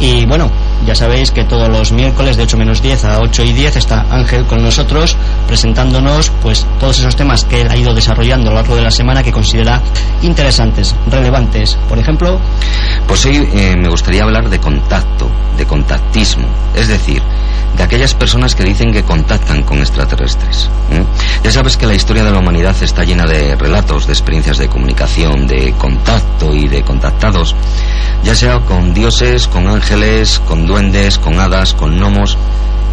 [0.00, 0.50] Y bueno,
[0.84, 4.06] ya sabéis que todos los miércoles de 8 menos 10 a 8 y 10 está
[4.10, 5.16] Ángel con nosotros
[5.46, 8.90] presentándonos pues todos esos temas que él ha ido desarrollando a lo largo de la
[8.90, 9.80] semana que considera
[10.22, 11.76] interesantes, relevantes.
[11.88, 12.40] Por ejemplo,
[13.06, 17.22] Pues hoy eh, me gustaría hablar de contacto, de contactismo, es decir,
[17.76, 20.70] de aquellas personas que dicen que contactan con extraterrestres.
[20.90, 21.04] ¿eh?
[21.42, 24.68] Ya sabes que la historia de la humanidad está llena de relatos, de experiencias de
[24.68, 27.54] comunicación, de contacto y de contactados,
[28.22, 32.36] ya sea con dioses, con ángeles, con duendes, con hadas, con gnomos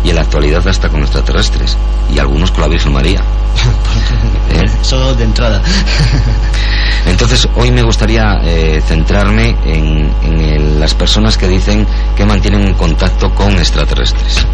[0.04, 1.78] y en la actualidad hasta con extraterrestres
[2.14, 3.22] y algunos con la Virgen María.
[4.50, 4.66] ¿Eh?
[4.82, 5.62] Eso de entrada.
[7.06, 10.12] Entonces, hoy me gustaría eh, centrarme en,
[10.80, 11.86] las personas que dicen
[12.16, 14.46] que mantienen un contacto con extraterrestres.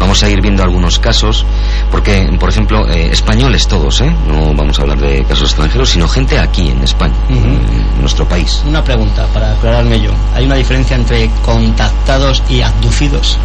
[0.00, 1.44] Vamos a ir viendo algunos casos,
[1.90, 4.12] porque, por ejemplo, eh, españoles todos, ¿eh?
[4.26, 8.62] No vamos a hablar de casos extranjeros, sino gente aquí en España, en nuestro país.
[8.66, 10.10] Una pregunta para aclararme yo.
[10.34, 13.38] ¿Hay una diferencia entre contactados y abducidos?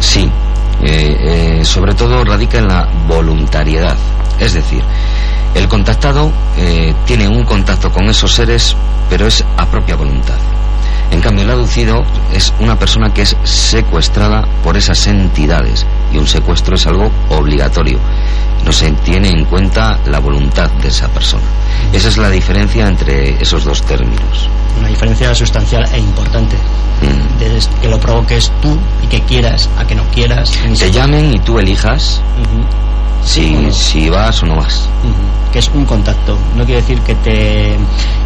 [0.00, 0.28] Sí,
[0.82, 3.96] eh, sobre todo radica en la voluntariedad.
[4.38, 4.82] Es decir,
[5.54, 8.76] el contactado eh, tiene un contacto con esos seres,
[9.08, 10.36] pero es a propia voluntad.
[11.10, 16.26] En cambio, el aducido es una persona que es secuestrada por esas entidades y un
[16.26, 17.98] secuestro es algo obligatorio.
[18.64, 21.42] No se tiene en cuenta la voluntad de esa persona.
[21.92, 24.48] Esa es la diferencia entre esos dos términos.
[24.78, 26.56] Una diferencia sustancial e importante.
[27.00, 27.80] Mm.
[27.80, 30.52] que lo provoques tú y que quieras a que no quieras.
[30.78, 32.20] Te llamen y tú elijas
[33.24, 34.88] si, si vas o no vas.
[35.52, 37.76] Que es un contacto, no quiere decir que te,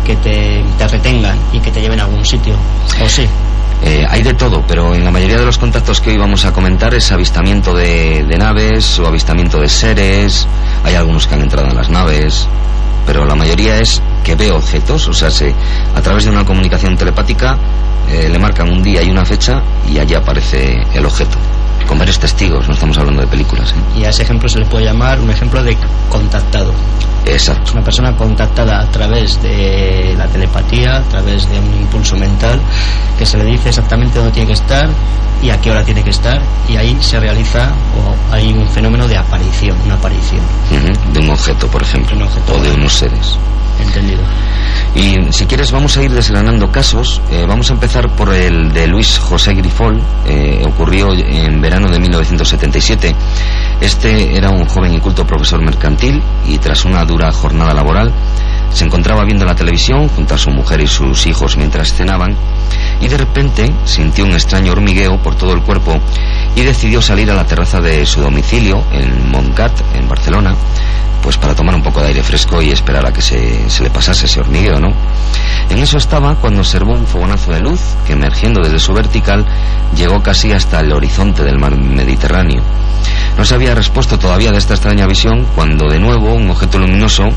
[0.05, 2.55] que te, retengan y que te lleven a algún sitio,
[3.03, 3.27] ¿o sí?
[3.87, 6.53] Eh, hay de todo, pero en la mayoría de los contactos que hoy vamos a
[6.53, 10.49] comentar es avistamiento de, naves o avistamiento de seres.
[10.85, 12.49] Hay algunos que han entrado en las naves,
[13.07, 15.55] pero la mayoría es que ve objetos, o sea, se,
[15.95, 17.59] a través de una comunicación telepática
[18.09, 21.37] eh, le marcan un día y una fecha y allí aparece el objeto
[21.87, 23.73] con varios testigos, no estamos hablando de películas.
[23.73, 24.01] ¿eh?
[24.01, 25.77] Y a ese ejemplo se le puede llamar un ejemplo de
[26.09, 26.73] contactado.
[27.27, 27.73] Exacto.
[27.73, 32.61] una persona contactada a través de la telepatía, a través de un impulso mental,
[33.19, 34.89] que se le dice exactamente dónde tiene que estar
[35.43, 39.07] y a qué hora tiene que estar, y ahí se realiza o hay un fenómeno
[39.07, 40.41] de aparición, una aparición.
[41.13, 42.17] De un objeto, por ejemplo,
[42.53, 43.39] o de unos seres.
[43.81, 44.23] Entendido.
[44.95, 47.21] Y si quieres vamos a ir desgranando casos.
[47.31, 50.01] Eh, vamos a empezar por el de Luis José Grifol.
[50.27, 53.15] Eh, ocurrió en verano de 1977.
[53.85, 58.11] Este era un joven y culto profesor mercantil y tras una dura jornada laboral
[58.73, 62.35] se encontraba viendo la televisión junto a su mujer y sus hijos mientras cenaban
[63.03, 66.01] y de repente sintió un extraño hormigueo por todo el cuerpo
[66.57, 70.55] y decidió salir a la terraza de su domicilio en Montgat, en Barcelona,
[71.25, 73.89] pues para tomar un poco de aire fresco y esperar a que se, se, le
[73.89, 74.93] pasase ese hormigueo, ¿no?
[75.71, 79.47] En eso estaba cuando observó un fogonazo de luz que emergiendo desde su vertical
[79.97, 82.63] llegó casi hasta el horizonte del mar Mediterráneo.
[83.39, 87.31] No se había respuesto todavía de esta extraña visión cuando de nuevo un objeto luminoso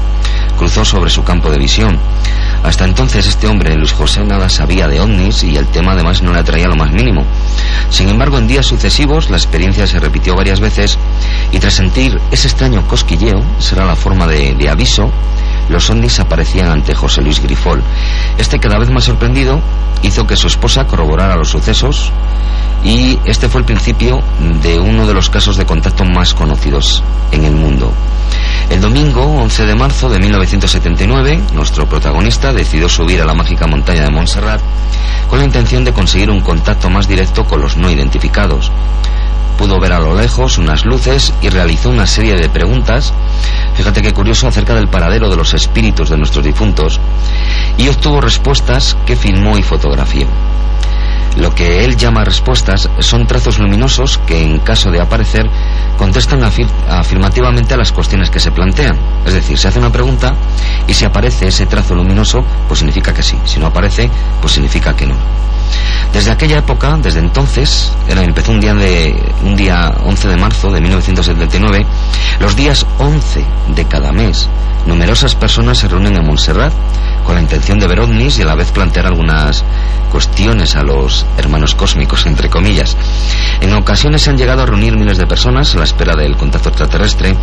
[0.58, 1.98] cruzó sobre su campo de visión.
[2.64, 6.34] Hasta entonces este hombre, Luis José, nada sabía de ovnis y el tema además no
[6.34, 7.24] le atraía lo más mínimo.
[7.90, 10.98] Sin embargo, en días sucesivos la experiencia se repitió varias veces
[11.52, 15.12] y tras sentir ese extraño cosquilleo, será la forma de, de aviso,
[15.70, 17.82] los ovnis aparecían ante José Luis Grifol.
[18.38, 19.62] Este, cada vez más sorprendido,
[20.02, 22.12] hizo que su esposa corroborara los sucesos
[22.84, 24.22] y este fue el principio
[24.62, 27.92] de uno de los casos de contacto más conocidos en el mundo.
[28.70, 34.04] El domingo 11 de marzo de 1979, nuestro protagonista decidió subir a la mágica montaña
[34.04, 34.62] de Montserrat
[35.30, 38.72] con la intención de conseguir un contacto más directo con los no identificados.
[39.58, 43.14] Pudo ver a lo lejos unas luces y realizó una serie de preguntas,
[43.76, 47.00] fíjate qué curioso, acerca del paradero de los espíritus de nuestros difuntos,
[47.78, 50.28] y obtuvo respuestas que filmó y fotografió.
[51.38, 55.48] Lo que él llama respuestas son trazos luminosos que, en caso de aparecer,
[55.96, 58.98] contestan afirmativamente a las cuestiones que se plantean.
[59.24, 60.34] Es decir, se hace una pregunta
[60.88, 63.38] y si aparece ese trazo luminoso, pues significa que sí.
[63.46, 64.10] Si no aparece,
[64.42, 65.16] pues significa que no.
[66.14, 70.82] Desde aquella época, desde entonces, empezó un día, de, un día 11 de marzo de
[70.82, 71.86] 1979,
[72.40, 74.50] los días 11 de cada mes,
[74.86, 76.74] numerosas personas se reúnen en Montserrat
[77.28, 79.66] con la intención de ver ovnis y a la vez plantear algunas
[80.10, 82.96] cuestiones a los hermanos cósmicos, entre comillas.
[83.60, 86.70] En ocasiones se han llegado a reunir miles de personas a la espera del contacto
[86.70, 87.36] extraterrestre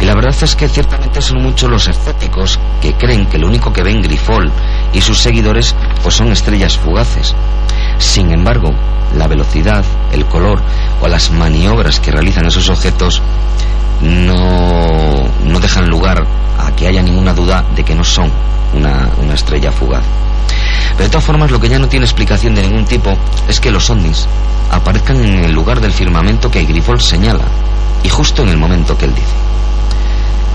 [0.00, 3.72] y la verdad es que ciertamente son muchos los escépticos que creen que lo único
[3.72, 4.52] que ven Grifol
[4.92, 7.34] y sus seguidores pues son estrellas fugaces.
[7.98, 8.70] Sin embargo,
[9.16, 10.62] la velocidad, el color
[11.00, 13.20] o las maniobras que realizan esos objetos
[14.00, 16.24] no, no dejan lugar
[16.56, 18.30] a que haya ninguna duda de que no son
[18.74, 20.04] una, estrella fugaz.
[20.92, 23.16] Pero de todas formas, lo que ya no tiene explicación de ningún tipo
[23.48, 24.26] es que los ovnis
[24.70, 27.44] aparezcan en el lugar del firmamento que Grifol señala
[28.02, 29.36] y justo en el momento que él dice.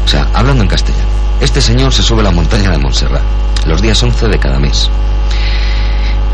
[0.06, 1.08] O sea, hablando en castellano,
[1.40, 3.24] este señor se sube a la montaña de Montserrat
[3.66, 4.90] los días 11 de cada mes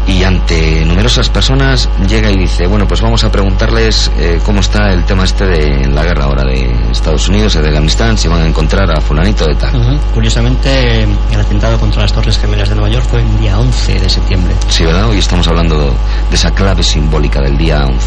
[0.07, 4.91] y ante numerosas personas llega y dice, bueno, pues vamos a preguntarles eh, cómo está
[4.91, 8.41] el tema este de la guerra ahora de Estados Unidos y de Afganistán, si van
[8.41, 9.99] a encontrar a fulanito de tal.
[10.13, 14.09] Curiosamente, el atentado contra las Torres Gemelas de Nueva York fue el día 11 de
[14.09, 14.53] septiembre.
[14.67, 15.07] Sí, ¿verdad?
[15.09, 15.95] Hoy estamos hablando
[16.29, 17.97] de esa clave simbólica del día 11.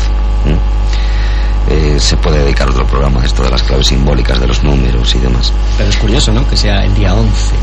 [1.69, 5.15] eh, se puede dedicar otro programa a esto de las claves simbólicas de los números
[5.15, 5.53] y demás.
[5.79, 6.47] Pero es curioso, ¿no?
[6.49, 7.55] Que sea el día 11.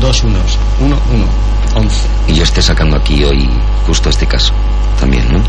[0.00, 0.58] Dos unos.
[0.80, 1.24] Uno, uno.
[2.26, 3.48] Y yo esté sacando aquí hoy
[3.86, 4.52] justo este caso
[4.98, 5.40] también, ¿no?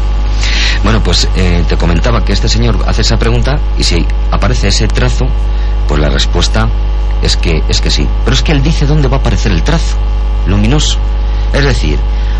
[0.83, 4.87] Bueno, pues eh, te comentaba que este señor hace esa pregunta y si aparece ese
[4.87, 5.25] trazo,
[5.87, 6.67] pues la respuesta
[7.21, 8.07] es que, es que sí.
[8.23, 9.95] Pero es que él dice dónde va a aparecer el trazo
[10.47, 10.99] luminoso.
[11.53, 11.97] Es decir,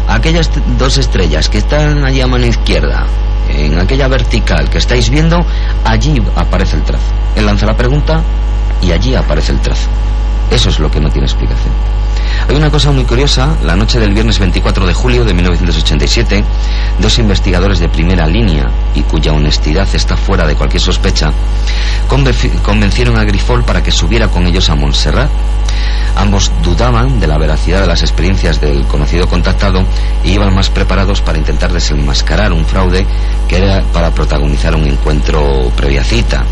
[0.08, 3.06] aquellas dos estrellas que están allí a mano izquierda,
[3.50, 5.46] en aquella vertical que estáis viendo,
[5.86, 7.06] allí aparece el trazo.
[7.36, 8.22] Él lanza la pregunta
[8.82, 9.88] y allí aparece el trazo.
[10.52, 11.74] Eso es lo que no tiene explicación.
[12.48, 16.44] Hay una cosa muy curiosa, la noche del viernes 24 de julio de 1987,
[17.00, 21.32] dos investigadores de primera línea y cuya honestidad está fuera de cualquier sospecha,
[22.64, 25.30] convencieron a Grifol para que subiera con ellos a Montserrat.
[26.16, 29.84] Ambos dudaban de la veracidad de las experiencias del conocido contactado
[30.24, 33.06] y iban más preparados para intentar desenmascarar un fraude
[33.48, 36.44] que era para protagonizar un encuentro previa cita.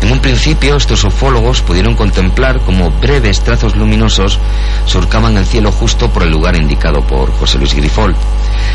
[0.00, 4.38] En un principio, estos ufólogos pudieron contemplar como breves trazos luminosos
[4.86, 8.14] surcaban el cielo justo por el lugar indicado por José Luis Grifol.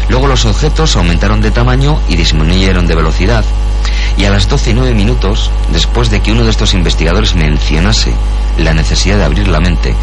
[0.09, 3.45] Luego los objetos aumentaron de tamaño y disminuyeron de velocidad.
[4.17, 8.13] Y a las 12 y 9 minutos, después de que uno de estos investigadores mencionase
[8.57, 9.95] la necesidad de abrir la mente,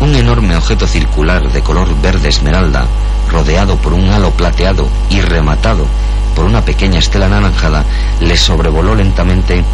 [0.00, 2.86] un enorme objeto circular de color verde esmeralda,
[3.30, 5.86] rodeado por un halo plateado y rematado
[6.34, 7.84] por una pequeña estela anaranjada,
[8.20, 9.64] le sobrevoló lentamente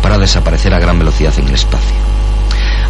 [0.00, 2.13] para desaparecer a gran velocidad en el espacio.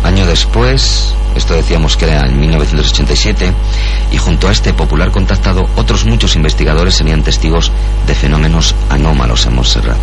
[0.05, 3.53] Año después, esto decíamos que era en 1987,
[4.13, 7.73] y junto a este popular contactado, otros muchos investigadores serían testigos
[8.07, 9.97] de fenómenos anómalos en Montserrat.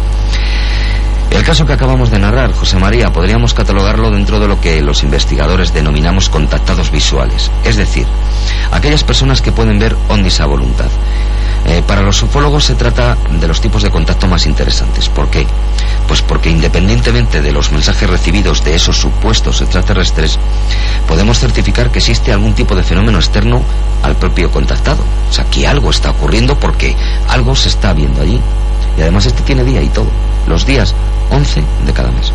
[1.30, 5.04] El caso que acabamos de narrar, José María, podríamos catalogarlo dentro de lo que los
[5.04, 8.08] investigadores denominamos contactados visuales, es decir,
[8.72, 10.90] aquellas personas que pueden ver ondis a voluntad.
[11.66, 15.10] Eh, para los ufólogos se trata de los tipos de contacto más interesantes.
[15.10, 15.46] ¿Por qué?
[16.08, 20.40] Pues porque independientemente de los mensajes recibidos de esos supuestos extraterrestres,
[21.08, 23.62] podemos certificar que existe algún tipo de fenómeno externo
[24.04, 25.04] al propio contactado.
[25.30, 26.96] O sea, que algo está ocurriendo porque
[27.30, 28.42] algo se está viendo allí.
[28.98, 30.08] Y además este tiene día y todo.
[30.48, 30.96] Los días
[31.30, 32.34] 11 de cada mes.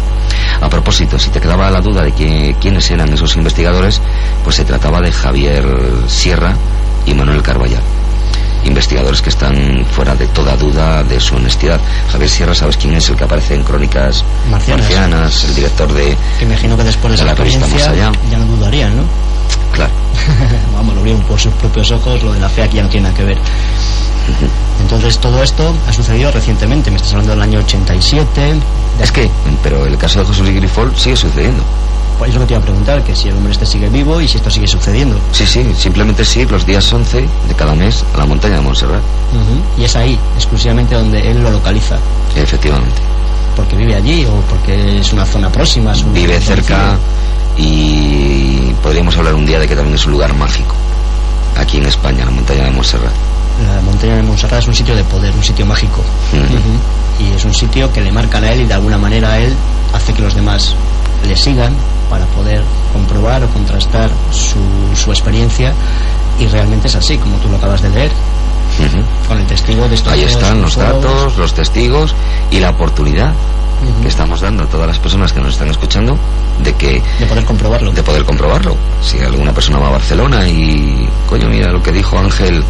[0.60, 4.00] A propósito, si te quedaba la duda de quiénes eran esos investigadores,
[4.44, 5.66] pues se trataba de Javier
[6.06, 6.54] Sierra
[7.04, 7.82] y Manuel Carballal
[8.66, 11.80] investigadores que están fuera de toda duda de su honestidad.
[12.10, 15.44] Javier Sierra, ¿sabes quién es el que aparece en Crónicas Marcianas?
[15.44, 16.16] el director de.
[16.38, 18.12] Que imagino que después de, la revista Más Allá.
[18.30, 19.02] Ya no dudarían, ¿no?
[19.72, 19.92] Claro.
[20.74, 23.08] Vamos, lo vieron por sus propios ojos, lo de la fe aquí ya no tiene
[23.08, 23.38] nada que ver.
[24.80, 28.54] Entonces todo esto ha sucedido recientemente, me estás hablando del año 87.
[29.00, 29.30] Es que,
[29.62, 31.62] pero el caso de José Luis Grifol sigue sucediendo.
[32.18, 34.28] Pues eso que te iba a preguntar, que si el hombre este sigue vivo y
[34.28, 35.18] si esto sigue sucediendo.
[35.32, 39.02] Sí, sí, simplemente sí, los días 11 de cada mes a la montaña de Montserrat.
[39.76, 41.98] Y es ahí, exclusivamente donde él lo localiza.
[42.34, 43.02] Efectivamente.
[43.54, 45.92] ¿Porque vive allí o porque es una zona próxima?
[46.12, 46.96] vive cerca
[47.56, 50.74] y podríamos hablar un día de que también es un lugar mágico.
[51.58, 53.12] Aquí en España, la montaña de Montserrat.
[53.66, 56.02] La montaña de Montserrat es un sitio de poder, un sitio mágico.
[57.18, 59.54] Y es un sitio que le marca a él y de alguna manera a él
[59.94, 60.74] hace que los demás
[61.26, 61.74] le sigan
[62.10, 64.60] para poder comprobar o contrastar su,
[64.96, 65.72] su experiencia
[66.38, 68.12] y realmente es así, como tú lo acabas de leer.
[69.26, 72.14] Con el testigo de estos Ahí están los datos, los testigos
[72.50, 73.32] y la oportunidad
[74.02, 76.18] que estamos dando a todas las personas que nos están escuchando
[76.62, 77.92] de que de poder comprobarlo.
[77.92, 78.76] de poder comprobarlo.
[79.02, 82.62] Si alguna persona va a Barcelona y coño mira lo que dijo Ángel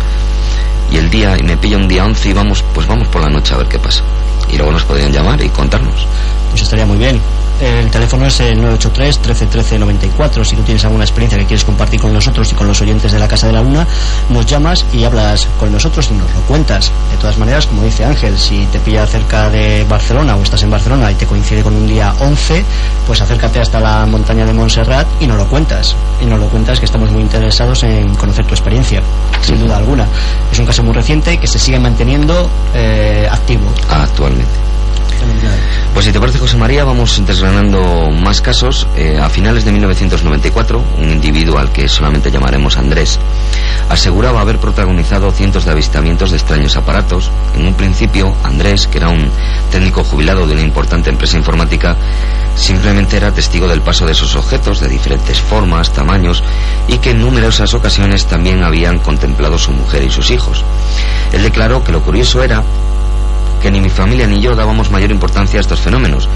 [0.90, 3.28] y el día y me pilla un día 11 y vamos pues vamos por la
[3.28, 4.02] noche a ver qué pasa.
[4.50, 6.06] Y luego nos podrían llamar y contarnos.
[6.50, 7.20] Pues estaría muy bien
[7.60, 10.44] el teléfono es el 983 1313 94.
[10.44, 13.18] Si tú tienes alguna experiencia que quieres compartir con nosotros y con los oyentes de
[13.18, 13.86] la Casa de la Luna,
[14.28, 16.92] nos llamas y hablas con nosotros y nos lo cuentas.
[17.10, 20.70] De todas maneras, como dice Ángel, si te pilla cerca de Barcelona o estás en
[20.70, 22.64] Barcelona y te coincide con un día 11,
[23.06, 25.96] pues acércate hasta la montaña de Montserrat y nos lo cuentas.
[26.20, 29.02] Y nos lo cuentas que estamos muy interesados en conocer tu experiencia,
[29.42, 30.06] sin duda alguna.
[30.52, 33.72] Es un caso muy reciente que se sigue manteniendo eh, activo.
[33.88, 34.75] Actualmente.
[35.92, 38.86] Pues si te parece, José María, vamos desgranando más casos.
[38.96, 43.18] Eh, a finales de 1994, un individuo al que solamente llamaremos Andrés,
[43.88, 47.30] aseguraba haber protagonizado cientos de avistamientos de extraños aparatos.
[47.54, 49.30] En un principio, Andrés, que era un
[49.70, 51.96] técnico jubilado de una importante empresa informática,
[52.56, 56.42] simplemente era testigo del paso de esos objetos de diferentes formas, tamaños,
[56.88, 60.62] y que en numerosas ocasiones también habían contemplado su mujer y sus hijos.
[61.32, 62.62] Él declaró que lo curioso era
[63.60, 66.28] que ni mi familia ni yo dábamos mayor importancia a estos fenómenos.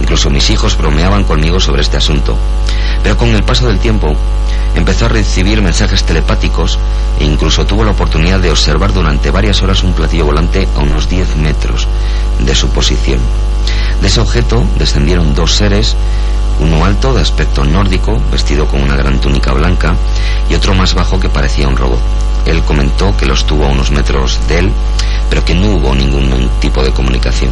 [0.00, 2.36] Incluso mis hijos bromeaban conmigo sobre este asunto.
[3.02, 4.14] Pero con el paso del tiempo
[4.74, 6.78] empezó a recibir mensajes telepáticos
[7.18, 11.08] e incluso tuvo la oportunidad de observar durante varias horas un platillo volante a unos
[11.08, 11.86] 10 metros
[12.38, 13.20] de su posición.
[14.00, 15.96] De ese objeto descendieron dos seres,
[16.60, 19.96] uno alto de aspecto nórdico, vestido con una gran túnica blanca,
[20.48, 22.00] y otro más bajo que parecía un robot.
[22.46, 24.72] Él comentó que los tuvo a unos metros de él,
[25.28, 27.50] pero que no hubo ningún tipo de comunicación.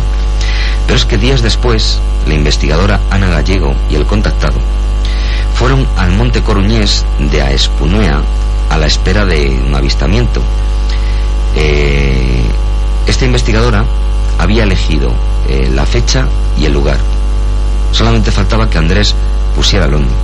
[0.86, 4.58] Pero es que días después, la investigadora Ana Gallego y el contactado
[5.54, 8.22] fueron al monte coruñés de Aespunuea
[8.70, 10.40] a la espera de un avistamiento.
[11.54, 12.42] Eh,
[13.06, 13.84] esta investigadora
[14.38, 15.12] había elegido
[15.48, 16.26] eh, la fecha
[16.58, 16.98] y el lugar.
[17.92, 19.14] Solamente faltaba que Andrés
[19.54, 20.14] pusiera el.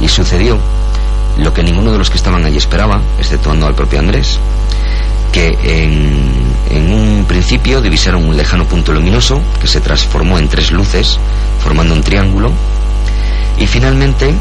[0.00, 0.58] Y sucedió
[1.38, 4.38] lo que ninguno de los que estaban allí esperaba, exceptuando al propio Andrés,
[5.32, 6.30] que en,
[6.70, 11.18] en, un principio divisaron un lejano punto luminoso que se transformó en tres luces,
[11.62, 12.52] formando un triángulo,
[13.58, 14.34] y finalmente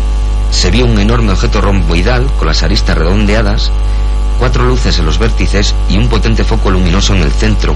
[0.51, 3.71] se vio un enorme objeto romboidal con las aristas redondeadas,
[4.37, 7.75] cuatro luces en los vértices y un potente foco luminoso en el centro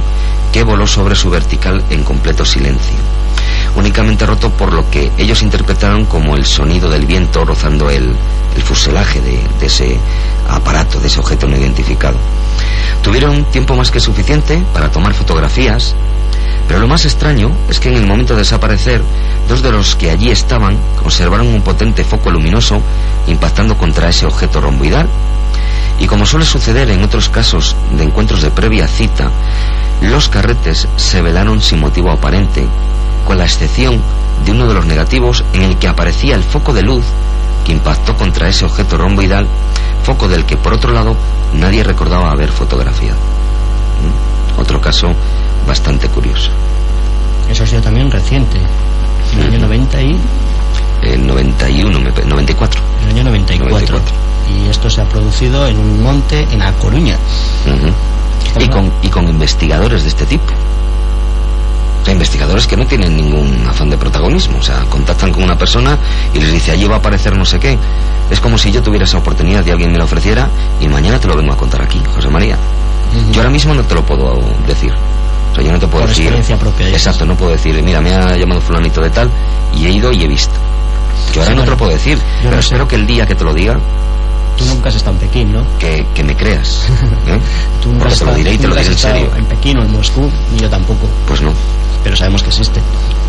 [0.51, 2.97] que voló sobre su vertical en completo silencio,
[3.75, 8.15] únicamente roto por lo que ellos interpretaron como el sonido del viento rozando el,
[8.55, 9.97] el fuselaje de, de ese
[10.49, 12.17] aparato, de ese objeto no identificado.
[13.01, 15.95] Tuvieron tiempo más que suficiente para tomar fotografías,
[16.67, 19.01] pero lo más extraño es que en el momento de desaparecer,
[19.47, 22.81] dos de los que allí estaban observaron un potente foco luminoso
[23.27, 25.07] impactando contra ese objeto romboidal.
[25.99, 29.31] Y como suele suceder en otros casos de encuentros de previa cita,
[30.01, 32.67] los carretes se velaron sin motivo aparente,
[33.25, 34.01] con la excepción
[34.45, 37.03] de uno de los negativos en el que aparecía el foco de luz
[37.65, 39.47] que impactó contra ese objeto romboidal,
[40.03, 41.15] foco del que por otro lado
[41.53, 43.17] nadie recordaba haber fotografiado.
[43.17, 44.59] ¿Mm?
[44.61, 45.13] Otro caso
[45.67, 46.51] bastante curioso.
[47.49, 48.57] Eso ha sido también reciente,
[49.33, 50.19] en el año 90 y...
[51.01, 52.81] El 91, 94.
[53.01, 53.69] En el año 94.
[53.69, 54.15] 94.
[54.49, 57.17] Y esto se ha producido en un monte en A Coruña.
[57.65, 58.63] Uh -huh.
[58.63, 60.53] y, con, y con investigadores de este tipo.
[62.05, 64.59] Sea, investigadores que no tienen ningún afán de protagonismo.
[64.59, 65.97] O sea, contactan con una persona
[66.33, 67.77] y les dice, allí va a aparecer no sé qué.
[68.29, 70.47] Es como si yo tuviera esa oportunidad y alguien me la ofreciera
[70.79, 72.55] y mañana te lo vengo a contar aquí, José María.
[72.55, 73.31] Uh -huh.
[73.31, 74.93] Yo ahora mismo no te lo puedo decir.
[75.51, 76.25] O sea, yo no te puedo Por decir.
[76.25, 76.89] experiencia propia.
[76.89, 79.29] Exacto, no puedo decir, mira, me ha llamado fulanito de tal
[79.75, 80.53] y he ido y he visto.
[81.33, 82.67] Yo ahora Sí, no te lo puedo decir, pero no sé.
[82.67, 83.79] espero que el día que te lo diga,
[84.57, 85.65] Tú nunca has estado en Pekín, ¿no?
[85.79, 86.85] que, que me creas.
[87.27, 87.39] ¿eh?
[87.83, 89.31] Tú nunca Porque has te lo estado- diré y te lo diré en serio.
[89.37, 91.09] En Pekín o en Moscú, ni yo tampoco.
[91.27, 91.51] Pues no,
[92.05, 92.79] Pero sabemos que existe.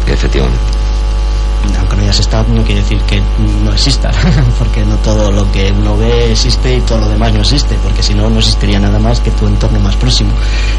[0.07, 0.61] efectivamente.
[1.79, 3.23] Aunque no hayas estado, no quiere decir que
[3.65, 4.11] no exista.
[4.59, 7.75] porque no todo lo que uno ve existe y todo lo demás no existe.
[7.83, 10.31] Porque si no, no existiría nada más que tu entorno más próximo.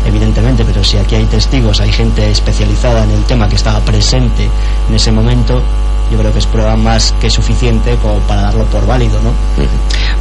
[0.05, 4.47] Evidentemente, pero si aquí hay testigos, hay gente especializada en el tema que estaba presente
[4.87, 5.63] en ese momento,
[6.11, 9.31] yo creo que es prueba más que suficiente como para darlo por válido, ¿no?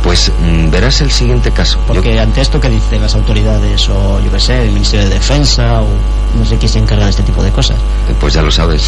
[0.03, 1.79] Pues mm, verás el siguiente caso.
[1.79, 5.15] Yo- Porque ante esto, ¿qué dicen las autoridades o, yo qué sé, el Ministerio de
[5.15, 5.87] Defensa o
[6.39, 7.77] no sé quién se encarga de este tipo de cosas?
[8.21, 8.83] pues ya lo sabes.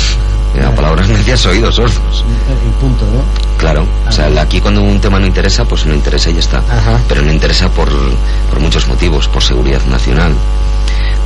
[0.55, 2.25] Eh, A palabras necias, oídos sordos.
[2.67, 3.23] Y punto, ¿no?
[3.59, 4.41] Claro, o sea, Ah.
[4.43, 6.59] aquí cuando un tema no interesa, pues no interesa y ya está.
[6.59, 6.99] Ajá.
[7.09, 7.91] Pero no interesa por,
[8.49, 10.33] por muchos motivos, por seguridad nacional,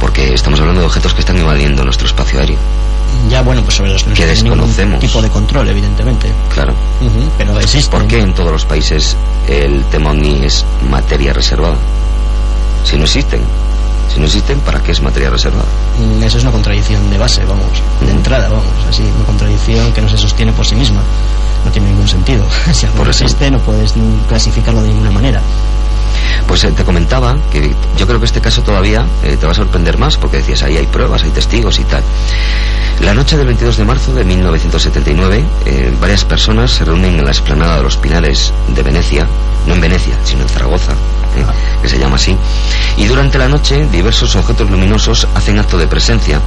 [0.01, 2.59] porque estamos hablando de objetos que están invadiendo nuestro espacio aéreo.
[3.31, 5.01] Ya, bueno, pues sobre los que desconocemos.
[5.01, 6.31] tipo de control, evidentemente.
[6.53, 6.75] Claro.
[7.39, 7.91] Pero existe.
[7.91, 9.17] ¿Por qué en todos los países
[9.49, 11.77] el tema OVNI es materia reservada?
[12.85, 13.41] Si no existen.
[14.13, 15.65] Si no existen, ¿para qué es materia reservada?
[15.99, 20.03] Mm, Eso es una contradicción de base, vamos, de entrada, vamos, así, una contradicción que
[20.03, 21.01] no se sostiene por sí misma.
[21.65, 22.45] No tiene ningún sentido.
[22.75, 23.95] si algo Por no existe, no puedes
[24.29, 25.41] clasificarlo de ninguna manera.
[26.47, 29.55] Pues eh, te comentaba que yo creo que este caso todavía eh, te va a
[29.55, 32.03] sorprender más porque decías ahí hay pruebas, hay testigos y tal.
[33.01, 37.33] La noche del 22 de marzo de 1979, eh, varias personas se reúnen en la
[37.33, 39.27] explanada de los Pinares de Venecia,
[39.67, 41.45] no en Venecia, sino en Zaragoza, eh,
[41.83, 42.37] que se llama así,
[42.97, 46.41] y durante la noche diversos objetos luminosos hacen acto de presencia,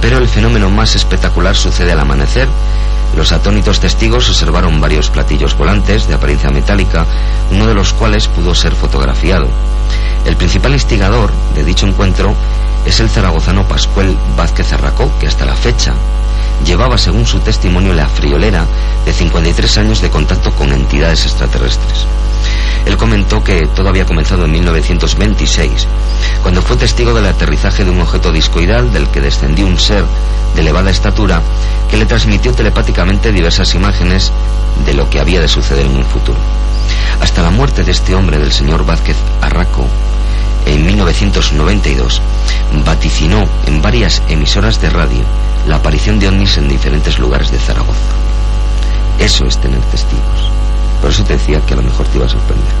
[0.00, 2.48] pero el fenómeno más espectacular sucede al amanecer.
[3.16, 7.06] Los atónitos testigos observaron varios platillos volantes de apariencia metálica,
[7.50, 9.48] uno de los cuales pudo ser fotografiado.
[10.24, 12.34] El principal instigador de dicho encuentro
[12.86, 15.94] es el zaragozano Pascual Vázquez Arracó, que hasta la fecha
[16.64, 18.66] llevaba, según su testimonio, la friolera
[19.04, 22.06] de 53 años de contacto con entidades extraterrestres.
[22.86, 25.86] Él comentó que todo había comenzado en 1926,
[26.42, 30.04] cuando fue testigo del aterrizaje de un objeto discoidal del que descendió un ser
[30.54, 31.40] de elevada estatura
[31.90, 34.32] que le transmitió telepáticamente diversas imágenes
[34.84, 36.38] de lo que había de suceder en un futuro.
[37.20, 39.86] Hasta la muerte de este hombre, del señor Vázquez Arraco,
[40.66, 42.20] en 1992,
[42.84, 45.24] vaticinó en varias emisoras de radio
[45.66, 47.98] la aparición de ovnis en diferentes lugares de Zaragoza.
[49.18, 50.50] Eso es tener testigos.
[51.00, 52.72] Por eso te decía que a lo mejor te iba a sorprender.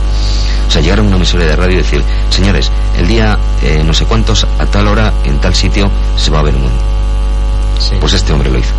[0.68, 3.92] O sea, llegar a una emisora de radio y decir, señores, el día eh, no
[3.92, 7.98] sé cuántos, a tal hora, en tal sitio, se va a ver un ovni.
[8.00, 8.72] Pues este hombre lo hizo.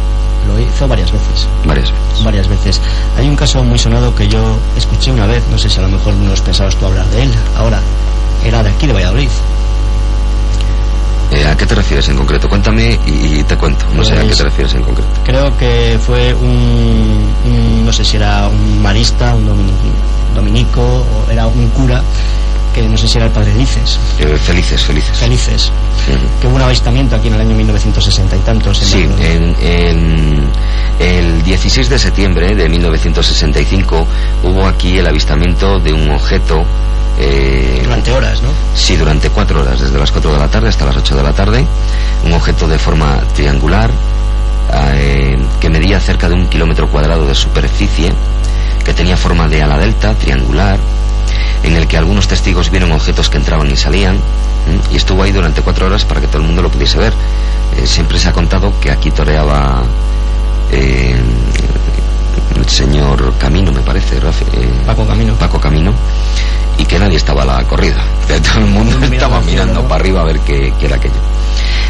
[0.47, 1.47] Lo hizo varias veces.
[1.65, 2.23] Varias veces.
[2.23, 2.81] Varias veces.
[3.17, 5.89] Hay un caso muy sonado que yo escuché una vez, no sé si a lo
[5.89, 7.31] mejor no pensabas tú hablar de él.
[7.55, 7.81] Ahora,
[8.43, 9.29] era de aquí, de Valladolid.
[11.33, 12.47] Eh, ¿A qué te refieres en concreto?
[12.47, 13.85] Cuéntame y, te cuento.
[13.95, 15.09] No sé a qué te pues, refieres en concreto.
[15.25, 19.45] Creo que fue un, no sé si era un marista, un
[20.35, 22.03] dominico, o era un cura,
[22.73, 23.99] que no sé si era el padre Dices.
[24.19, 25.17] Eh, felices, felices.
[25.17, 25.71] Felices.
[26.41, 28.81] Que hubo un avistamiento aquí en el año 1960 y tantos.
[28.81, 30.49] En sí, en,
[30.99, 34.07] el 16 de septiembre de 1965
[34.43, 36.63] hubo aquí el avistamiento de un objeto
[37.17, 38.49] eh, durante horas, ¿no?
[38.75, 41.33] Sí, durante cuatro horas, desde las cuatro de la tarde hasta las ocho de la
[41.33, 41.65] tarde.
[42.25, 43.91] Un objeto de forma triangular
[44.95, 48.11] eh, que medía cerca de un kilómetro cuadrado de superficie,
[48.83, 50.79] que tenía forma de ala delta, triangular,
[51.63, 54.17] en el que algunos testigos vieron objetos que entraban y salían,
[54.91, 57.13] y estuvo ahí durante cuatro horas para que todo el mundo lo pudiese ver.
[57.77, 59.83] Eh, siempre se ha contado que aquí toreaba
[62.63, 64.19] el señor Camino, me parece,
[64.85, 65.35] Paco Camino.
[65.35, 65.93] Paco Camino
[66.77, 68.03] y que nadie estaba a la corrida.
[68.27, 71.13] Todo el mundo estaba mirando para arriba a ver qué, era aquello.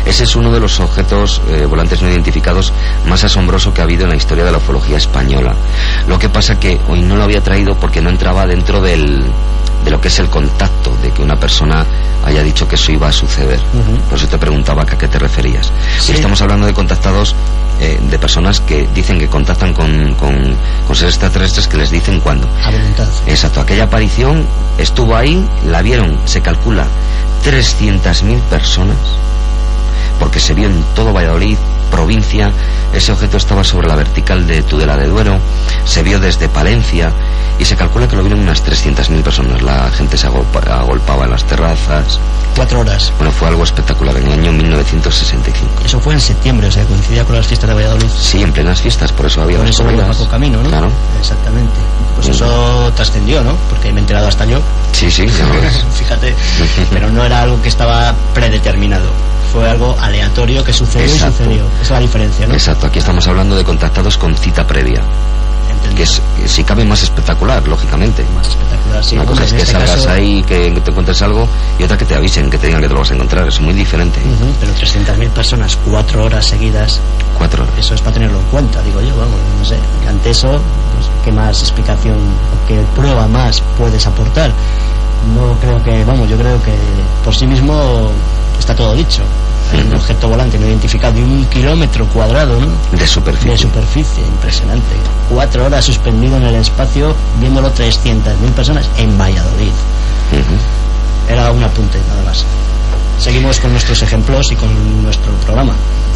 [0.06, 2.74] Ese es uno de los objetos eh, volantes no identificados
[3.08, 5.56] más asombroso que ha habido en la historia de la ufología española.
[6.08, 9.24] Lo que pasa que hoy no lo había traído porque no entraba dentro del,
[9.84, 11.86] de lo que es el contacto, de que una persona
[12.26, 13.60] haya dicho que eso iba a suceder.
[14.10, 15.72] Por eso te preguntaba a qué te referías.
[16.08, 17.36] Estamos hablando de contactados
[17.80, 20.56] eh, de personas que dicen que contactan con, con,
[20.96, 22.48] seres extraterrestres que les dicen cuándo.
[22.64, 23.08] A voluntad.
[23.28, 24.46] Exacto, aquella aparición
[24.78, 26.86] estuvo ahí, la vieron, se calcula,
[27.44, 28.98] 300.000 personas,
[30.20, 31.58] porque se vio en todo Valladolid,
[31.92, 32.52] provincia,
[32.94, 35.40] ese objeto estaba sobre la vertical de Tudela de Duero,
[35.86, 37.12] se vio desde Palencia
[37.60, 39.62] y se calcula que lo vieron unas 300.000 personas.
[39.62, 42.20] La gente se agolpaba en las terrazas.
[42.56, 43.12] Cuatro horas.
[43.18, 45.84] Bueno, fue algo espectacular en el año 1965.
[45.86, 48.08] Eso fue en septiembre, o sea, coincidía con las fiestas de Valladolid.
[48.20, 50.70] Sí, en plenas fiestas, por eso había por eso había Paco Camino, ¿no?
[50.70, 50.89] Claro.
[51.20, 51.74] Exactamente.
[52.16, 53.56] Pues eso trascendió, ¿no?
[53.70, 54.62] Porque me he enterado hasta yo.
[54.91, 55.54] Sí, sí, ya lo
[55.93, 56.36] Fíjate,
[56.91, 59.10] pero no era algo que estaba predeterminado
[59.54, 61.66] fue algo aleatorio que sucedió y sucedió.
[61.76, 62.56] Esa es la diferencia, ¿no?
[62.56, 65.04] Exacto, aquí estamos hablando de contactados con cita previa.
[65.96, 68.26] Que es, si cabe, más espectacular, lógicamente.
[68.36, 69.16] Más espectacular, sí.
[69.16, 72.16] Una cosa es que este salgas ahí, que te encuentres algo, y otra que te
[72.16, 73.48] avisen, que te digan que te lo vas a encontrar.
[73.48, 74.20] Es muy diferente.
[74.60, 77.00] Pero 300.000 personas, cuatro horas seguidas.
[77.38, 77.76] Cuatro horas.
[77.78, 79.78] Eso es para tenerlo en cuenta, digo yo, vamos, no sé.
[80.08, 82.18] Ante eso, pues, ¿qué más explicación,
[82.68, 84.52] qué prueba más puedes aportar?
[85.36, 86.74] No creo que, vamos, yo creo que
[87.24, 88.10] por sí mismo
[88.60, 89.22] está todo dicho.
[89.74, 92.68] Un objeto volante no identificado de un kilómetro cuadrado, ¿no?
[92.98, 93.52] De superficie.
[93.52, 94.96] De superficie, impresionante.
[95.30, 99.72] Cuatro horas suspendido en el espacio, viéndolo 300.000 personas en Valladolid.
[101.30, 102.46] Era un apunte, nada más.
[103.18, 105.74] Seguimos con nuestros ejemplos y con nuestro programa.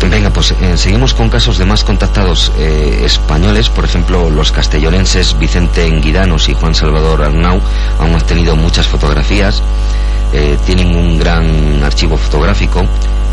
[0.09, 3.69] Venga, pues eh, seguimos con casos de más contactados eh, españoles.
[3.69, 7.59] Por ejemplo, los castellonenses Vicente Enguidanos y Juan Salvador Arnau
[7.99, 9.63] han obtenido muchas fotografías.
[10.33, 12.85] Eh, tienen un gran archivo fotográfico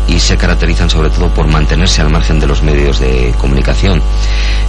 [0.07, 4.01] y se caracterizan sobre todo por mantenerse al margen de los medios de comunicación.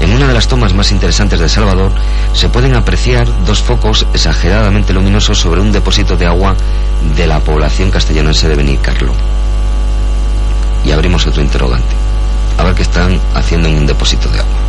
[0.01, 1.93] En una de las tomas más interesantes de Salvador
[2.33, 6.57] se pueden apreciar dos focos exageradamente luminosos sobre un depósito de agua
[7.17, 9.13] de la población castellonense de Benicarlo.
[10.85, 11.95] Y abrimos otro interrogante.
[12.59, 14.61] A ver qué están haciendo en un depósito de agua.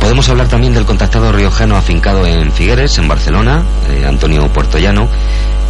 [0.00, 5.08] Podemos hablar también del contactado riojano afincado en Figueres, en Barcelona, eh, Antonio Puertollano,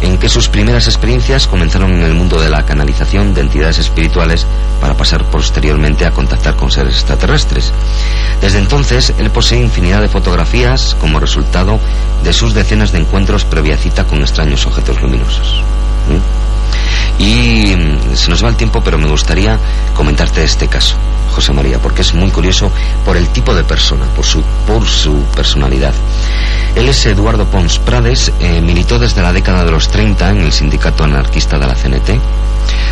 [0.01, 4.45] en que sus primeras experiencias comenzaron en el mundo de la canalización de entidades espirituales
[4.79, 7.73] para pasar posteriormente a contactar con seres extraterrestres.
[8.41, 11.79] Desde entonces, él posee infinidad de fotografías como resultado
[12.23, 15.63] de sus decenas de encuentros previa cita con extraños objetos luminosos.
[17.17, 19.59] Y mm, se nos va el tiempo, pero me gustaría
[19.93, 20.95] comentarte este caso,
[21.29, 22.71] José María, porque es muy curioso
[23.05, 25.93] por el tipo de persona, por su, por su personalidad.
[26.75, 30.51] Él es Eduardo Pons Prades, eh, militó desde la década de los 30 en el
[30.51, 32.19] sindicato anarquista de la CNT.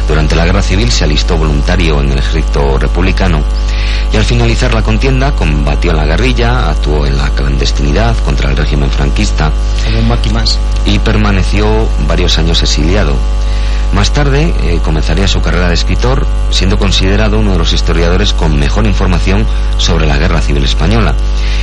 [0.08, 3.42] Durante la guerra civil se alistó voluntario en el ejército republicano
[4.12, 8.58] y al finalizar la contienda combatió en la guerrilla, actuó en la clandestinidad contra el
[8.58, 9.52] régimen franquista
[10.86, 13.16] y permaneció varios años exiliado.
[13.94, 18.60] Más tarde eh, comenzaría su carrera de escritor, siendo considerado uno de los historiadores con
[18.60, 19.46] mejor información
[19.78, 21.16] sobre la Guerra Civil Española.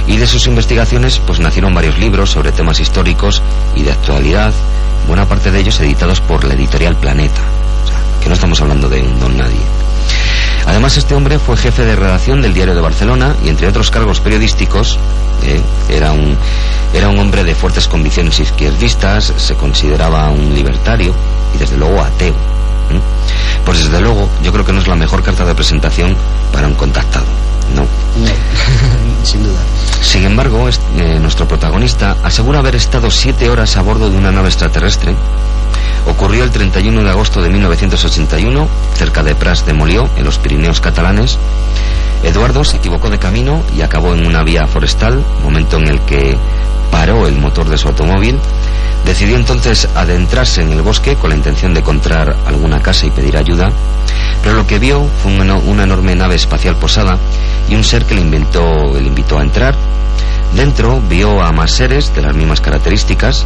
[0.07, 3.43] Y de sus investigaciones pues nacieron varios libros sobre temas históricos
[3.75, 4.53] y de actualidad,
[5.07, 7.43] buena parte de ellos editados por la editorial Planeta.
[7.85, 9.61] O sea, que no estamos hablando de un don nadie.
[10.67, 14.21] Además, este hombre fue jefe de redacción del Diario de Barcelona y, entre otros cargos
[14.21, 14.99] periodísticos,
[15.43, 16.37] eh, era, un,
[16.93, 21.15] era un hombre de fuertes convicciones izquierdistas, se consideraba un libertario
[21.55, 22.35] y, desde luego, ateo.
[23.65, 26.17] Pues desde luego, yo creo que no, de presentación
[26.53, 27.25] para un contactado.
[27.75, 27.83] No.
[27.83, 28.31] No,
[29.25, 29.61] sin duda.
[30.03, 34.49] Sin embargo, eh, nuestro protagonista asegura haber estado siete horas a bordo de una nave
[34.49, 35.15] extraterrestre.
[36.07, 40.81] Ocurrió el 31 de agosto de 1981, cerca de Pras de Molió, en los Pirineos
[40.81, 41.39] catalanes.
[42.23, 46.37] Eduardo se equivocó de camino y acabó en una vía forestal, momento en el que
[46.91, 48.39] paró el motor de su automóvil.
[49.05, 53.37] Decidió entonces adentrarse en el bosque con la intención de encontrar alguna casa y pedir
[53.37, 53.71] ayuda,
[54.43, 57.19] pero lo que vio fue una, enorme nave espacial posada
[57.69, 59.75] y un ser que le, inventó, le invitó a entrar.
[60.55, 63.45] Dentro vio a más seres de las mismas características.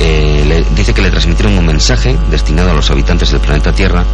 [0.00, 4.04] Eh, le, dice que le transmitieron un mensaje destinado a los habitantes del planeta Tierra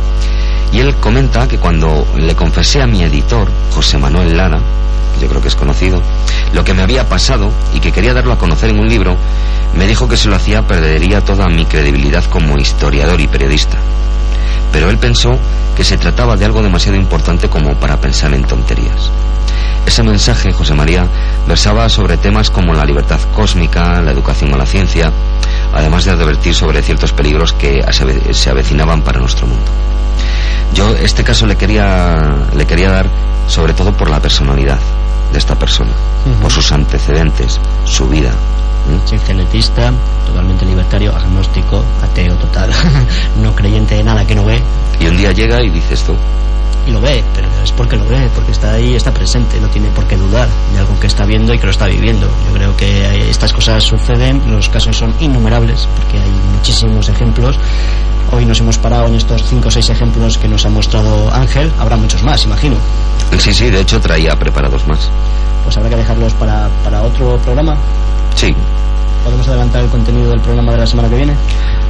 [0.73, 4.61] y él comenta que cuando le confesé a mi editor, José Manuel Lara,
[5.21, 6.01] yo creo que es conocido,
[6.55, 9.17] lo que me había pasado y que quería darlo a conocer en un libro,
[9.75, 13.77] me dijo que si lo hacía perdería toda mi credibilidad como historiador y periodista.
[14.73, 15.39] Pero él pensó
[15.77, 19.11] que se trataba de algo demasiado importante como para pensar en tonterías.
[19.87, 21.07] Ese mensaje, José María,
[21.47, 25.13] versaba sobre temas como la libertad cósmica, la educación o la ciencia,
[25.75, 27.85] además de advertir sobre ciertos peligros que
[28.33, 29.71] se avecinaban para nuestro mundo.
[30.73, 33.07] Yo este caso le quería, le quería dar
[33.47, 34.79] sobre todo por la personalidad
[35.33, 35.93] de esta persona,
[36.41, 38.31] por sus antecedentes, su vida.
[39.27, 39.93] Genetista,
[40.27, 42.71] totalmente libertario, agnóstico, ateo total,
[43.43, 44.61] no creyente de nada que no ve.
[45.01, 46.17] Y un día llega y dice esto.
[46.87, 49.89] Y lo ve, pero es porque lo ve, porque está ahí, está presente, no tiene
[49.89, 52.29] por qué dudar de algo que está viendo y que lo está viviendo.
[52.47, 57.59] Yo creo que estas cosas suceden, los casos son innumerables, porque hay muchísimos ejemplos
[58.33, 61.71] Hoy nos hemos parado en estos cinco o seis ejemplos que nos ha mostrado Ángel.
[61.79, 62.77] Habrá muchos más, imagino.
[63.39, 65.09] Sí, sí, de hecho traía preparados más.
[65.63, 67.77] Pues habrá que dejarlos para, para otro programa.
[68.35, 68.53] Sí.
[69.23, 71.35] ¿Podemos adelantar el contenido del programa de la semana que viene?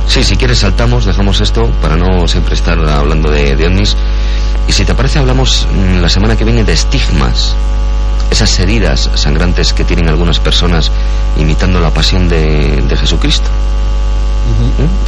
[0.06, 3.96] Sí, si quieres saltamos, dejamos esto para no siempre estar hablando de, de ovnis.
[4.68, 7.54] Y si te parece, hablamos mm, la semana que viene de estigmas.
[8.30, 10.90] Esas heridas sangrantes que tienen algunas personas
[11.36, 13.50] imitando la pasión de, de Jesucristo.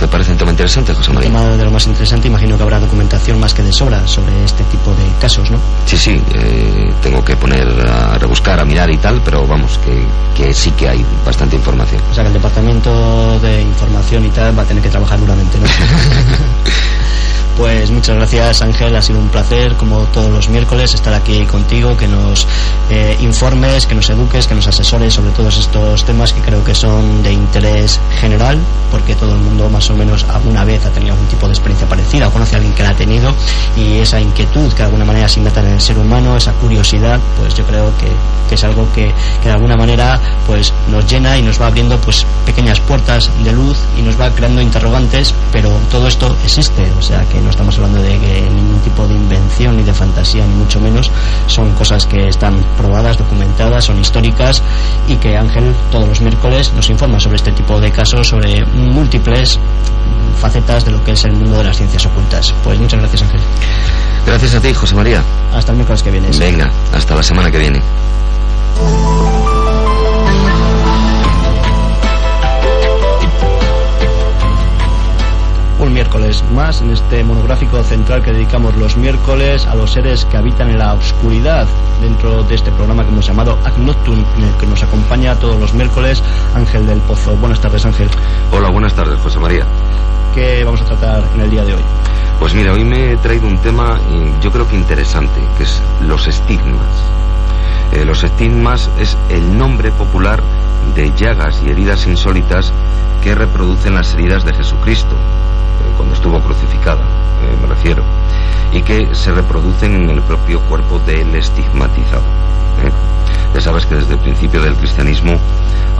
[0.00, 1.28] ¿Te parece un tema interesante, José María?
[1.28, 4.44] Un tema de lo más interesante, imagino que habrá documentación más que de sobra sobre
[4.44, 5.58] este tipo de casos, ¿no?
[5.84, 10.06] Sí, sí, eh, tengo que poner a rebuscar, a mirar y tal, pero vamos, que,
[10.34, 12.00] que sí que hay bastante información.
[12.10, 15.58] O sea que el departamento de información y tal va a tener que trabajar duramente,
[15.58, 15.66] ¿no?
[17.56, 21.96] Pues muchas gracias Ángel, ha sido un placer como todos los miércoles estar aquí contigo,
[21.96, 22.46] que nos
[22.90, 26.74] eh, informes, que nos eduques, que nos asesores sobre todos estos temas que creo que
[26.74, 28.58] son de interés general,
[28.90, 31.88] porque todo el mundo más o menos alguna vez ha tenido algún tipo de experiencia
[32.16, 33.34] parecida o conoce a alguien que la ha tenido
[33.76, 37.20] y esa inquietud que de alguna manera se innata en el ser humano, esa curiosidad,
[37.38, 39.12] pues yo creo que, es algo que,
[39.42, 43.52] que, de alguna manera pues nos llena y nos va abriendo pues pequeñas puertas de
[43.52, 47.76] luz y nos va creando interrogantes, pero todo esto existe, o sea que no estamos
[47.76, 48.16] hablando de
[48.50, 51.10] ningún tipo de invención ni de fantasía, ni mucho menos.
[51.46, 54.62] Son cosas que están probadas, documentadas, son históricas
[55.08, 59.58] y que Ángel todos los miércoles nos informa sobre este tipo de casos, sobre múltiples
[60.36, 62.54] facetas de lo que es el mundo de las ciencias ocultas.
[62.62, 63.40] Pues muchas gracias Ángel.
[64.26, 65.22] Gracias a ti, José María.
[65.52, 66.28] Hasta el miércoles que viene.
[66.38, 67.82] Venga, hasta la semana que viene.
[75.96, 80.68] Miércoles más en este monográfico central que dedicamos los miércoles a los seres que habitan
[80.68, 81.66] en la oscuridad
[82.02, 85.72] dentro de este programa que hemos llamado Agnotun, en el que nos acompaña todos los
[85.72, 86.22] miércoles
[86.54, 87.34] Ángel del Pozo.
[87.36, 88.10] Buenas tardes, Ángel.
[88.52, 89.64] Hola, buenas tardes, José María.
[90.34, 91.82] ¿Qué vamos a tratar en el día de hoy?
[92.38, 95.80] Pues mira, hoy me he traído un tema eh, yo creo que interesante, que es
[96.06, 96.90] los estigmas.
[97.92, 100.42] Eh, los estigmas es el nombre popular
[100.94, 102.70] de llagas y heridas insólitas
[103.22, 105.16] que reproducen las heridas de Jesucristo,
[105.96, 108.02] cuando estuvo crucificada, eh, me refiero,
[108.72, 112.22] y que se reproducen en el propio cuerpo del estigmatizado.
[112.82, 112.90] ¿eh?
[113.54, 115.38] Ya sabes que desde el principio del cristianismo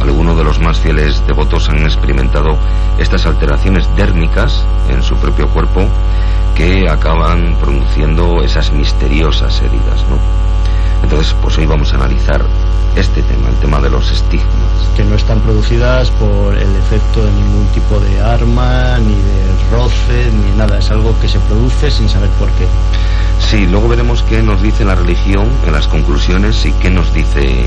[0.00, 2.56] algunos de los más fieles devotos han experimentado
[2.98, 5.88] estas alteraciones dérmicas en su propio cuerpo
[6.54, 10.18] que acaban produciendo esas misteriosas heridas, ¿no?
[11.02, 12.44] Entonces, pues hoy vamos a analizar
[12.96, 14.46] este tema, el tema de los estigmas.
[14.96, 20.30] Que no están producidas por el efecto de ningún tipo de arma, ni de roce,
[20.32, 20.78] ni nada.
[20.78, 22.66] Es algo que se produce sin saber por qué.
[23.38, 27.66] Sí, luego veremos qué nos dice la religión en las conclusiones y qué nos dice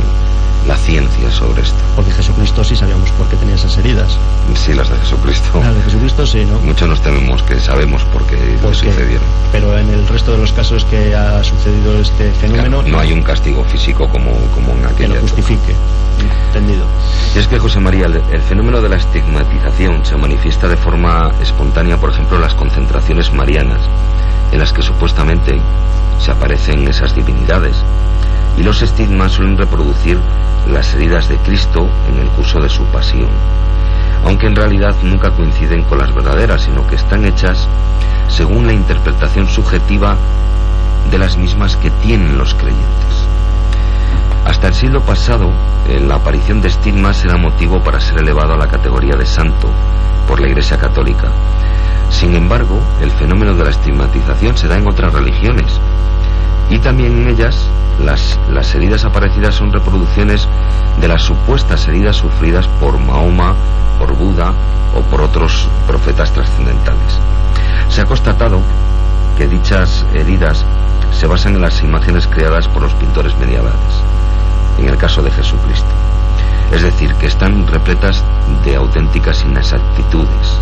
[0.68, 1.78] la ciencia sobre esto.
[1.96, 4.18] Porque Jesucristo sí sabíamos por qué tenía esas heridas.
[4.56, 5.60] Sí, las de Jesucristo.
[5.62, 6.60] Las de Jesucristo sí, ¿no?
[6.60, 9.28] Muchos nos tememos que sabemos por qué sucedieron.
[9.52, 12.84] Pero en el resto de los casos que ha sucedido este fenómeno...
[12.84, 15.08] no hay un castigo físico como, como en aquella...
[15.08, 15.76] Que lo justifique.
[16.48, 16.86] Entendido.
[17.36, 21.32] Y es que, José María, el, el, fenómeno de la estigmatización se manifiesta de forma
[21.42, 23.82] espontánea, por ejemplo, en las concentraciones marianas,
[24.52, 25.62] en las que supuestamente
[26.20, 27.78] se aparecen esas divinidades.
[28.58, 30.20] Y los estigmas suelen reproducir
[30.68, 33.30] las heridas de Cristo en el curso de su pasión,
[34.26, 37.68] aunque en realidad nunca coinciden con las verdaderas, sino que están hechas
[38.28, 40.16] según la interpretación subjetiva
[41.10, 43.26] de las mismas que tienen los creyentes.
[44.46, 45.52] Hasta el siglo pasado,
[45.88, 49.70] eh, la aparición de estigmas era motivo para ser elevado a la categoría de santo
[50.28, 51.30] por la Iglesia Católica.
[52.10, 55.80] Sin embargo, el fenómeno de la estigmatización se da en otras religiones
[56.70, 57.68] y también en ellas
[58.04, 60.48] las, las heridas aparecidas son reproducciones
[61.00, 63.56] de las supuestas heridas sufridas por Mahoma,
[63.98, 64.54] por Buda
[64.96, 67.20] o por otros profetas trascendentales.
[67.90, 68.62] Se ha constatado
[69.38, 70.66] que dichas heridas
[71.12, 73.80] se basan en las imágenes creadas por los pintores medievales,
[74.78, 75.90] en el caso de Jesucristo.
[76.74, 78.24] Es decir, que están repletas
[78.64, 80.60] de auténticas inexactitudes,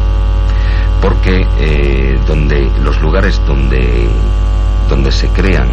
[1.01, 4.09] porque eh, donde los lugares donde,
[4.87, 5.69] donde se crean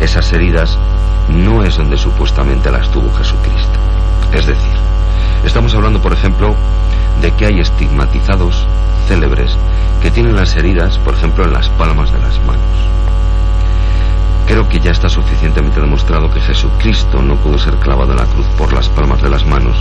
[0.00, 0.78] esas heridas
[1.28, 3.78] no es donde supuestamente las tuvo Jesucristo.
[4.32, 4.72] Es decir,
[5.44, 6.54] estamos hablando, por ejemplo,
[7.20, 8.66] de que hay estigmatizados
[9.06, 9.56] célebres
[10.02, 12.64] que tienen las heridas, por ejemplo, en las palmas de las manos.
[14.46, 18.46] Creo que ya está suficientemente demostrado que Jesucristo no pudo ser clavado en la cruz
[18.58, 19.76] por las palmas de las manos,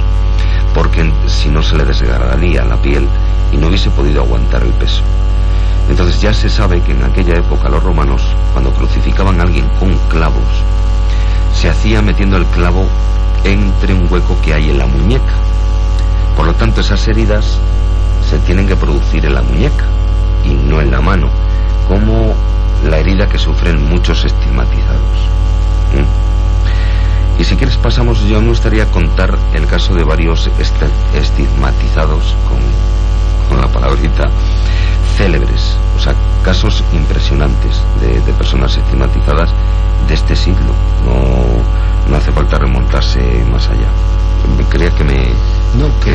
[0.73, 3.07] porque si no se le desgarraría la piel
[3.51, 5.03] y no hubiese podido aguantar el peso.
[5.89, 8.21] Entonces ya se sabe que en aquella época los romanos,
[8.53, 10.63] cuando crucificaban a alguien con clavos,
[11.53, 12.87] se hacía metiendo el clavo
[13.43, 15.33] entre un hueco que hay en la muñeca.
[16.35, 17.57] Por lo tanto, esas heridas
[18.29, 19.85] se tienen que producir en la muñeca
[20.45, 21.29] y no en la mano,
[21.87, 22.33] como
[22.89, 25.01] la herida que sufren muchos estigmatizados.
[25.93, 27.41] ¿Mm?
[27.41, 30.49] Y si quieres pasamos, yo me gustaría contar el caso de varios
[31.15, 32.59] estigmatizados con,
[33.49, 34.29] con la palabrita
[35.17, 39.49] célebres, o sea, casos impresionantes de, personas estigmatizadas
[40.07, 40.73] de este siglo.
[41.05, 41.45] No,
[42.09, 43.19] no hace falta remontarse
[43.51, 43.87] más allá.
[44.69, 45.29] Creía que me.
[45.77, 46.11] No, que,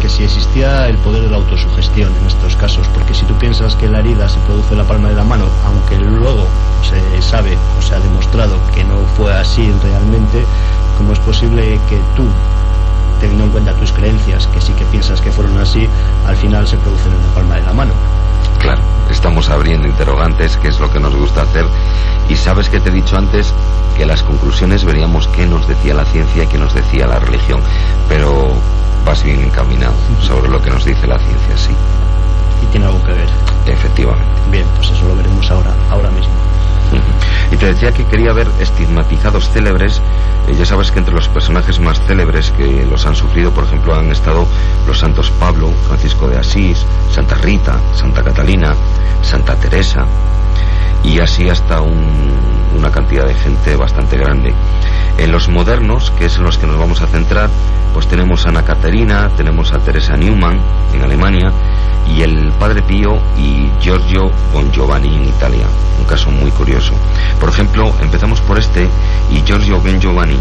[0.00, 3.74] que si existía el poder de la autosugestión en estos casos, porque si tú piensas
[3.74, 6.46] que la herida se produce en la palma de la mano, aunque luego
[6.82, 10.44] se sabe o se ha demostrado que no fue así realmente,
[10.96, 12.24] ¿cómo es posible que tú
[13.20, 15.88] teniendo en cuenta tus creencias, que sí que piensas que fueron así,
[16.26, 17.92] al final se producen en la palma de la mano.
[18.58, 21.66] Claro, estamos abriendo interrogantes, que es lo que nos gusta hacer.
[22.28, 23.54] Y sabes que te he dicho antes
[23.96, 27.60] que las conclusiones veríamos qué nos decía la ciencia y qué nos decía la religión.
[28.08, 28.52] Pero
[29.04, 31.74] vas bien encaminado sobre lo que nos dice la ciencia, sí.
[32.62, 33.28] Y tiene algo que ver.
[33.66, 34.26] Efectivamente.
[34.50, 36.32] Bien, pues eso lo veremos ahora, ahora mismo.
[37.52, 40.02] Y te decía que quería ver estigmatizados célebres.
[40.48, 43.94] Eh, ya sabes que entre los personajes más célebres que los han sufrido, por ejemplo,
[43.94, 44.46] han estado
[44.86, 48.74] los santos Pablo, Francisco de Asís, Santa Rita, Santa Catalina,
[49.22, 50.06] Santa Teresa,
[51.04, 54.52] y así hasta una cantidad de gente bastante grande.
[55.18, 57.48] En los modernos, que es en los que nos vamos a centrar,
[57.94, 60.60] pues tenemos a Ana Caterina, tenemos a Teresa Newman
[60.92, 61.52] en Alemania,
[62.08, 65.66] y el Padre Pío y Giorgio Bon Giovanni en Italia.
[65.98, 66.92] Un caso muy curioso.
[67.40, 68.88] Por ejemplo, empezamos por este
[69.30, 70.38] y Giorgio Bon Giovanni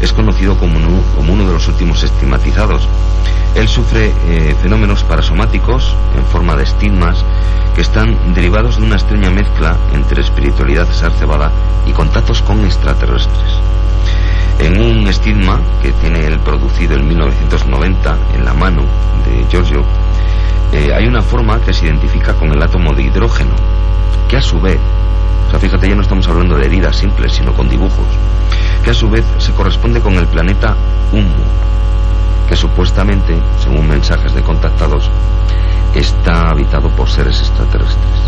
[0.00, 2.86] es conocido como uno, de los últimos estigmatizados.
[3.54, 7.24] Él sufre eh, fenómenos parasomáticos en forma de estigmas
[7.74, 11.50] que están derivados de una extraña mezcla entre espiritualidad exacerbada
[11.86, 13.60] y contactos con extraterrestres.
[14.58, 18.82] En un estigma que tiene él producido en 1990 en la mano
[19.24, 19.84] de Giorgio,
[20.72, 23.54] eh, hay una forma que se identifica con el átomo de hidrógeno,
[24.28, 24.78] que a su vez,
[25.46, 28.06] o sea, fíjate, ya no estamos hablando de heridas simples, sino con dibujos,
[28.82, 30.76] que a su vez se corresponde con el planeta
[31.12, 31.34] Humo,
[32.48, 35.08] que supuestamente, según mensajes de contactados,
[35.94, 38.20] está habitado por seres extraterrestres.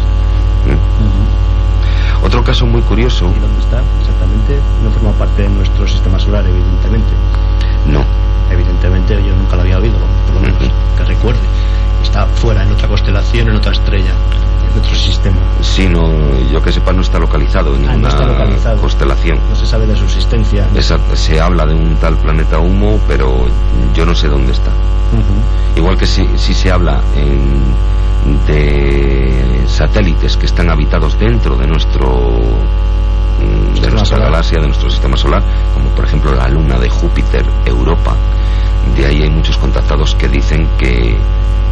[0.67, 2.25] ¿Mm?
[2.25, 3.33] Otro caso muy curioso.
[3.37, 4.61] ¿Y dónde está exactamente?
[4.83, 7.13] No forma parte de nuestro sistema solar, evidentemente.
[7.87, 8.05] No.
[8.51, 11.41] Evidentemente yo nunca lo había oído, por lo menos que recuerde
[12.03, 14.13] está fuera, en otra constelación, en otra estrella,
[14.71, 15.37] en otro sistema.
[15.61, 16.11] Sí, no,
[16.51, 19.41] yo que sepa no está localizado en ah, ninguna constelación.
[19.49, 20.67] No se sabe de su existencia.
[21.15, 23.47] se habla de un tal planeta humo, pero
[23.95, 24.71] yo no sé dónde está.
[25.77, 27.01] Igual que si sí se habla
[28.47, 32.09] de satélites que están habitados dentro de nuestro
[33.39, 35.43] mm, de nuestra galaxia, de nuestro sistema solar,
[35.73, 38.17] como por ejemplo la luna de Júpiter, Europa.
[38.97, 41.17] De ahí hay muchos contactados que dicen que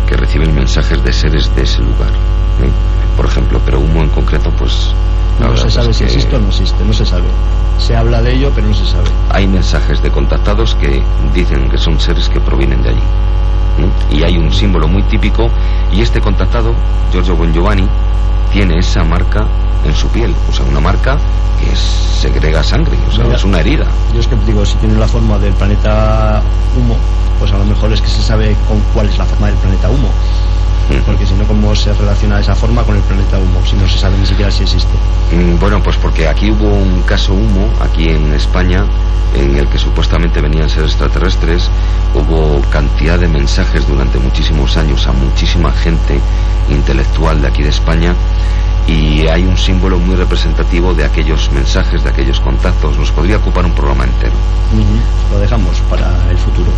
[0.07, 2.09] que reciben mensajes de seres de ese lugar.
[2.11, 2.71] ¿eh?
[3.17, 4.95] Por ejemplo, pero humo en concreto, pues...
[5.41, 7.25] No se sabe si existe o no existe, no se sabe.
[7.79, 9.09] Se habla de ello, pero no se sabe.
[9.31, 11.03] Hay mensajes de contactados que
[11.35, 13.03] dicen que son seres que provienen de allí.
[14.11, 15.51] Y hay un símbolo muy típico,
[15.93, 16.73] y este contactado,
[17.13, 17.87] Giorgio Bon Giovanni,
[18.51, 19.47] tiene esa marca
[19.87, 21.17] en su piel, o sea, una marca
[21.61, 23.87] que segrega sangre, o sea, es una herida.
[24.13, 26.43] Yo es que digo, si tiene la forma del planeta
[26.77, 26.97] humo,
[27.39, 29.91] pues a lo mejor es que se sabe con cuál es la forma del planeta
[29.91, 30.09] humo.
[31.05, 33.61] Porque si no, ¿cómo se relaciona esa forma con el planeta humo?
[33.67, 34.95] Si no se sabe ni siquiera si existe.
[35.33, 38.85] Mm, bueno, pues porque aquí hubo un caso humo, aquí en España,
[39.35, 41.69] en el que supuestamente venían ser extraterrestres.
[42.15, 46.21] Hubo cantidad de mensajes durante muchísimos años a muchísima gente
[46.69, 48.15] intelectual de aquí de España
[48.87, 52.97] y hay un símbolo muy representativo de aquellos mensajes, de aquellos contactos.
[52.97, 54.33] Nos podría ocupar un programa entero.
[55.33, 56.71] Lo dejamos para el futuro.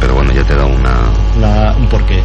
[0.00, 1.74] Pero bueno, ya te da una...
[1.76, 2.22] un porqué.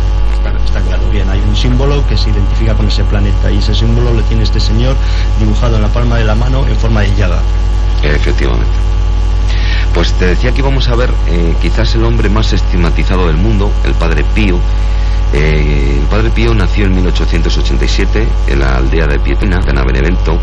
[0.66, 4.14] Está, claro, bien, hay un símbolo que se identifica con ese planeta y ese símbolo
[4.14, 4.96] lo tiene este señor
[5.40, 7.42] dibujado en la palma de la mano en forma de llaga.
[8.02, 8.72] Efectivamente.
[9.94, 13.72] Pues te decía que íbamos a ver eh, quizás el hombre más estigmatizado del mundo,
[13.84, 14.60] el Padre Pío,
[15.34, 20.40] eh, el padre Pío nació en 1887 en la aldea de Pietina, de Benevento.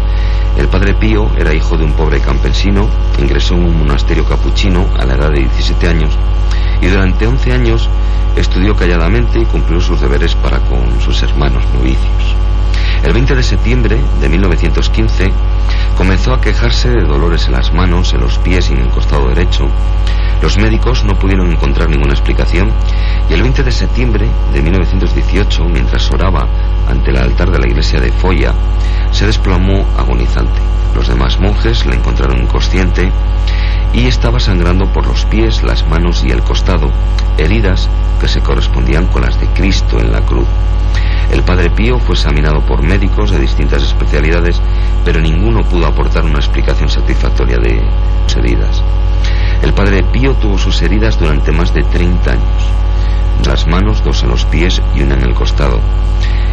[0.56, 5.04] El padre Pío era hijo de un pobre campesino, ingresó en un monasterio capuchino a
[5.04, 6.16] la edad de 17 años
[6.80, 7.88] y durante 11 años
[8.36, 12.43] estudió calladamente y cumplió sus deberes para con sus hermanos novicios.
[13.02, 15.30] El 20 de septiembre de 1915
[15.96, 19.28] comenzó a quejarse de dolores en las manos, en los pies y en el costado
[19.28, 19.66] derecho.
[20.42, 22.70] Los médicos no pudieron encontrar ninguna explicación
[23.28, 26.46] y el 20 de septiembre de 1918, mientras oraba
[26.88, 28.52] ante el altar de la iglesia de Foya,
[29.10, 30.60] se desplomó agonizante.
[30.94, 33.10] Los demás monjes la encontraron inconsciente
[33.94, 36.90] y estaba sangrando por los pies, las manos y el costado,
[37.38, 37.88] heridas
[38.20, 40.48] que se correspondían con las de Cristo en la cruz.
[41.32, 44.60] El padre Pío fue examinado por médicos de distintas especialidades,
[45.04, 47.82] pero ninguno pudo aportar una explicación satisfactoria de
[48.26, 48.82] sus heridas.
[49.62, 52.44] El padre Pío tuvo sus heridas durante más de 30 años.
[53.46, 55.80] Las manos, dos en los pies y una en el costado.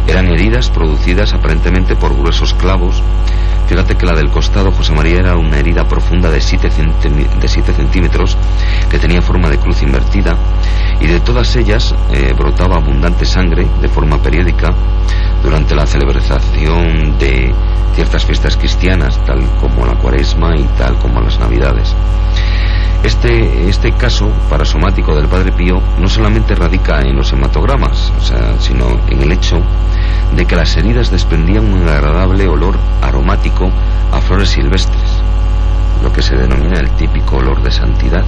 [0.06, 3.02] Eran heridas producidas aparentemente por gruesos clavos.
[3.68, 8.36] Fíjate que la del costado, José María, era una herida profunda de 7 centímetros
[8.90, 10.36] que tenía forma de cruz invertida
[11.00, 14.74] y de todas ellas eh, brotaba abundante sangre de forma periódica
[15.42, 17.54] durante la celebración de
[17.94, 21.94] ciertas fiestas cristianas, tal como la cuaresma y tal como las navidades.
[23.04, 28.12] Este, este caso parasomático del Padre Pío no solamente radica en los hematogramas,
[28.60, 29.60] sino en el hecho
[30.36, 33.70] de que las heridas desprendían un agradable olor aromático
[34.12, 35.20] a flores silvestres,
[36.00, 38.24] lo que se denomina el típico olor de santidad.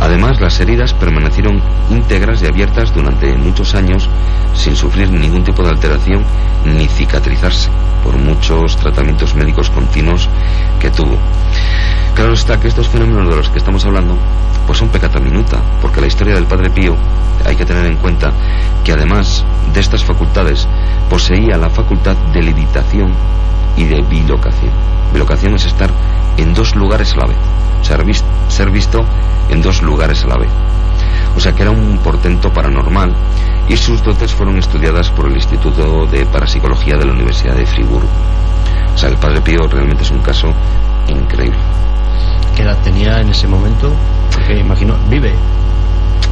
[0.00, 4.08] Además, las heridas permanecieron íntegras y abiertas durante muchos años
[4.54, 6.24] sin sufrir ningún tipo de alteración
[6.64, 7.70] ni cicatrizarse
[8.02, 10.28] por muchos tratamientos médicos continuos
[10.80, 11.18] que tuvo.
[12.14, 14.16] Claro está que estos fenómenos de los que estamos hablando
[14.66, 16.96] pues son pecata minuta, porque la historia del Padre Pío
[17.44, 18.32] hay que tener en cuenta
[18.84, 20.66] que además de estas facultades
[21.08, 23.12] poseía la facultad de levitación
[23.76, 24.70] y de bilocación.
[25.12, 25.90] Bilocación es estar
[26.40, 27.36] en dos lugares a la vez,
[27.82, 29.04] ser, visto, ser visto
[29.48, 30.50] en dos lugares a la vez.
[31.36, 33.14] O sea que era un portento paranormal
[33.68, 38.08] y sus dotes fueron estudiadas por el Instituto de Parapsicología de la Universidad de Friburgo.
[38.94, 40.52] O sea, el Padre Pío realmente es un caso
[41.08, 41.58] increíble.
[42.56, 43.92] ¿Qué edad tenía en ese momento?
[44.32, 45.34] Porque imagino, vive.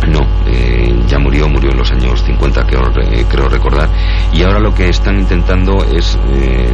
[0.08, 2.82] No, eh, ya murió, murió en los años 50, creo,
[3.28, 3.88] creo recordar.
[4.32, 6.70] Y ahora lo que están intentando es eh,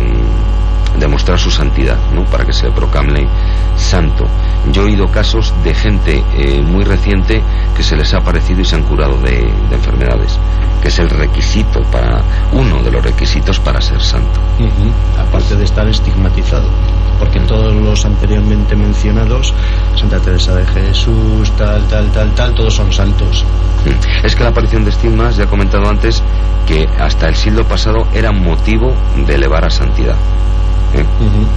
[1.25, 2.25] demostrar su santidad, ¿no?
[2.25, 3.27] Para que se proclame
[3.77, 4.27] santo.
[4.71, 7.43] Yo he oído casos de gente eh, muy reciente
[7.75, 10.39] que se les ha aparecido y se han curado de, enfermedades,
[10.83, 12.23] que es el requisito para
[12.53, 14.39] uno de los requisitos para ser santo.
[15.19, 16.69] Aparte de estar estigmatizado,
[17.19, 19.55] porque todos los anteriormente mencionados,
[19.97, 23.45] Santa Teresa de Jesús, tal, tal, tal, tal, todos son santos.
[24.23, 26.23] Es que la aparición de estigmas, ya he comentado antes,
[26.67, 28.95] que hasta el siglo pasado era motivo
[29.27, 30.17] de elevar a santidad.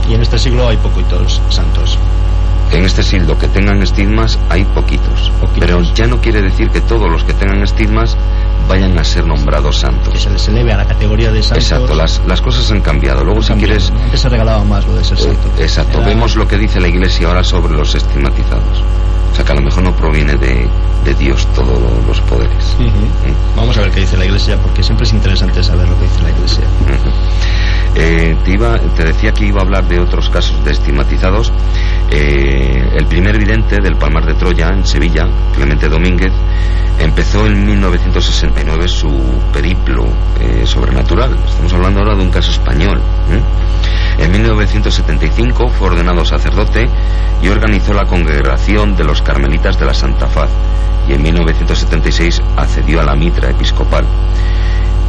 [0.09, 1.97] Y en este siglo hay poquitos santos.
[2.71, 7.09] En este siglo que tengan estigmas hay poquitos, Pero ya no quiere decir que todos
[7.09, 8.17] los que tengan estigmas
[8.67, 10.13] vayan a ser nombrados santos.
[10.13, 11.63] Que se les eleve a la categoría de santos.
[11.63, 13.23] Exacto, las, las cosas han cambiado.
[13.23, 13.91] Luego, si quieres.
[14.03, 15.47] Antes se regalaba más lo de ser santo.
[15.57, 18.83] Eh, exacto, vemos lo que dice la Iglesia ahora sobre los estigmatizados.
[19.31, 20.67] O sea, que a lo mejor no proviene de,
[21.05, 22.75] de Dios todos los poderes.
[22.79, 23.57] Mm.
[23.57, 26.21] Vamos a ver qué dice la Iglesia, porque siempre es interesante saber lo que dice
[26.23, 26.63] la Iglesia.
[27.99, 31.51] Eh, te, iba, te decía que iba a hablar de otros casos de estigmatizados.
[32.11, 36.31] Eh, el primer vidente del Palmar de Troya, en Sevilla, Clemente Domínguez,
[36.99, 39.09] empezó en 1969 su
[39.51, 40.05] periplo
[40.39, 41.35] eh, sobrenatural.
[41.43, 43.01] Estamos hablando ahora de un caso español.
[44.19, 46.87] En 1975 fue ordenado sacerdote
[47.41, 50.51] y organizó la congregación de los carmelitas de la Santa Faz
[51.09, 54.05] y en 1976 accedió a la mitra episcopal.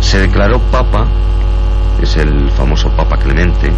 [0.00, 1.06] Se declaró papa
[2.02, 3.72] es el famoso Papa Clemente,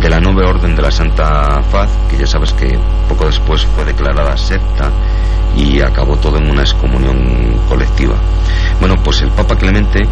[0.00, 2.78] de la nueva orden de la Santa Faz, que ya sabes que
[3.08, 4.90] poco después fue declarada secta
[5.56, 8.14] y acabó todo en una excomunión colectiva.
[8.80, 10.06] Bueno, pues el Papa Clemente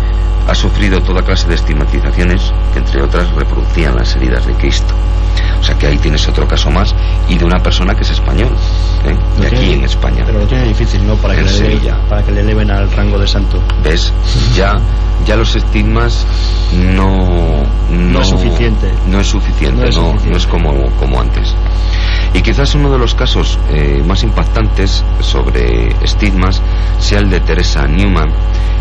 [0.49, 4.95] ha sufrido toda clase de estigmatizaciones que entre otras reproducían las heridas de Cristo.
[5.61, 6.95] O sea que ahí tienes otro caso más
[7.29, 8.51] y de una persona que es español,
[9.05, 9.41] ¿eh?
[9.41, 10.25] de aquí en España.
[10.27, 11.15] Pero lo tiene difícil, ¿no?
[11.15, 13.63] Para que, le para que le eleven al rango de santo.
[13.85, 14.13] ¿Ves?
[14.57, 14.81] Ya,
[15.25, 16.27] ya los estigmas
[16.75, 18.93] no, no, es suficiente.
[19.07, 21.55] No es suficiente, no, no es, como, como antes.
[22.35, 26.61] Y quizás uno de los casos eh, más impactantes sobre estigmas
[26.99, 28.31] sea el de Teresa Newman.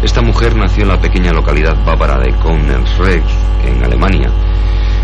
[0.03, 3.23] Esta mujer nació en la pequeña localidad bávara de Konnensreich,
[3.65, 4.29] en Alemania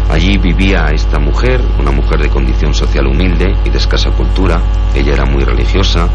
[0.10, 4.62] Allí vivía esta mujer, una mujer de condición social humilde y de escasa cultura.
[4.96, 6.08] Ella era muy religiosa,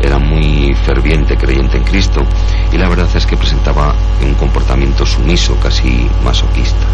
[0.00, 2.20] era muy ferviente creyente en Cristo
[2.72, 6.86] y la verdad es que presentaba un comportamiento sumiso, casi masoquista.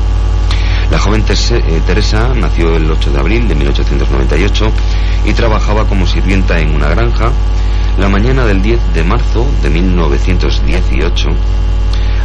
[0.90, 4.64] La joven eh, Teresa nació el 8 de abril de 1898
[5.26, 7.32] y trabajaba como sirvienta en una granja.
[7.98, 11.28] La mañana del 10 de marzo de 1918,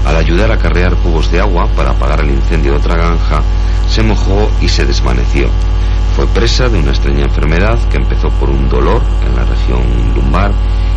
[0.06, 3.42] al ayudar a carrear cubos de agua para apagar el incendio de otra granja,
[3.88, 5.48] se mojó y se desvaneció.
[6.14, 9.82] Fue presa de una extraña enfermedad que empezó por un dolor en la región
[10.14, 10.52] lumbar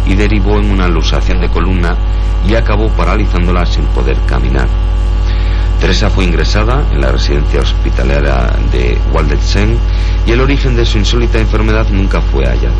[0.06, 1.96] y derivó en una lusación de columna
[2.44, 4.66] y acabó paralizándola sin poder caminar.
[5.80, 9.78] Teresa fue ingresada en la residencia hospitalaria de Waldetsen
[10.26, 12.74] y el origen de su insólita enfermedad nunca fue hallado.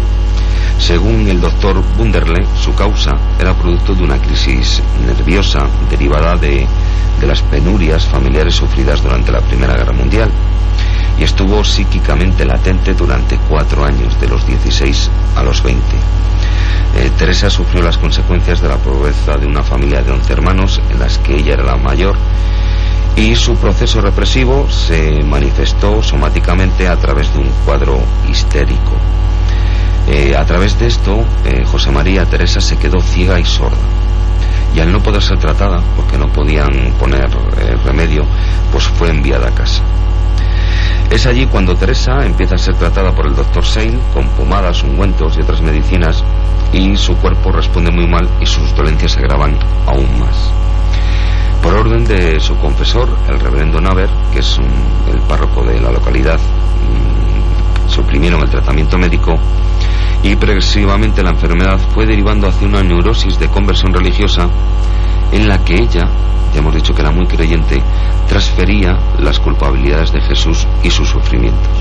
[0.78, 6.66] Según el doctor Bunderle, su causa era producto de una crisis nerviosa derivada de,
[7.20, 10.30] de las penurias familiares sufridas durante la Primera Guerra Mundial
[11.18, 15.82] y estuvo psíquicamente latente durante cuatro años, de los 16 a los 20.
[16.96, 20.98] Eh, Teresa sufrió las consecuencias de la pobreza de una familia de 11 hermanos en
[20.98, 22.16] las que ella era la mayor
[23.16, 28.92] y su proceso represivo se manifestó somáticamente a través de un cuadro histérico.
[30.08, 33.76] Eh, a través de esto, eh, José María Teresa se quedó ciega y sorda.
[34.74, 37.30] Y al no poder ser tratada, porque no podían poner
[37.84, 38.24] remedio,
[38.72, 39.82] pues fue enviada a casa.
[41.10, 45.36] Es allí cuando Teresa empieza a ser tratada por el doctor Seil con pomadas, ungüentos
[45.36, 46.24] y otras medicinas
[46.72, 49.56] y su cuerpo responde muy mal y sus dolencias se agravan
[49.86, 50.50] aún más.
[51.62, 54.58] Por orden de su confesor, el reverendo Naver, que es
[55.10, 57.33] el párroco de la localidad, mm,
[57.94, 59.38] suprimieron el tratamiento médico
[60.22, 64.48] y progresivamente la enfermedad fue derivando hacia una neurosis de conversión religiosa
[65.30, 66.08] en la que ella,
[66.52, 67.80] ya hemos dicho que era muy creyente,
[68.28, 71.72] transfería las culpabilidades de Jesús y sus sufrimientos.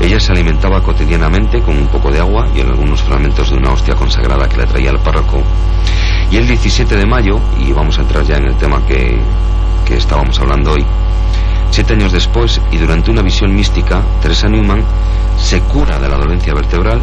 [0.00, 3.72] Ella se alimentaba cotidianamente con un poco de agua y en algunos fragmentos de una
[3.72, 5.40] hostia consagrada que le traía el párroco.
[6.30, 9.20] Y el 17 de mayo, y vamos a entrar ya en el tema que,
[9.84, 10.84] que estábamos hablando hoy,
[11.72, 14.84] siete años después y durante una visión mística, Teresa Newman
[15.38, 17.00] se cura de la dolencia vertebral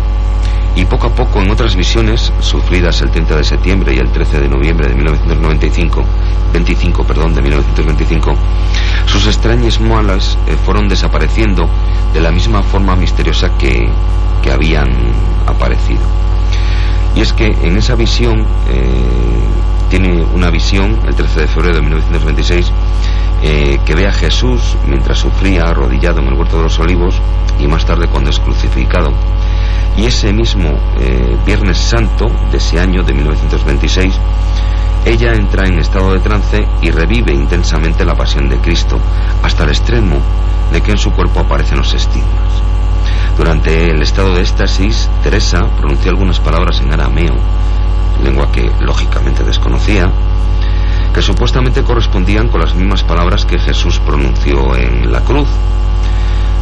[0.76, 4.42] y poco a poco en otras visiones sufridas el 30 de septiembre y el 13
[4.42, 6.06] de noviembre de 1995,
[6.54, 8.36] 25, perdón, de 1925,
[9.08, 11.68] sus extrañas muelas eh, fueron desapareciendo
[12.14, 13.90] de la misma forma misteriosa que,
[14.44, 14.88] que habían
[15.48, 16.02] aparecido.
[17.16, 18.84] Y es que en esa visión, eh,
[19.90, 22.72] tiene una visión, el 13 de febrero de 1926,
[23.42, 27.22] eh, que ve a Jesús mientras sufría arrodillado en el huerto de los olivos
[27.60, 29.14] y más tarde cuando es crucificado
[30.00, 34.14] y ese mismo eh, Viernes Santo de ese año de 1926,
[35.06, 38.98] ella entra en estado de trance y revive intensamente la pasión de Cristo,
[39.44, 40.18] hasta el extremo
[40.72, 42.64] de que en su cuerpo aparecen los estigmas.
[43.38, 47.36] Durante el estado de éxtasis, Teresa pronunció algunas palabras en arameo,
[48.24, 50.12] lengua que lógicamente desconocía,
[51.14, 55.48] que supuestamente correspondían con las mismas palabras que Jesús pronunció en la cruz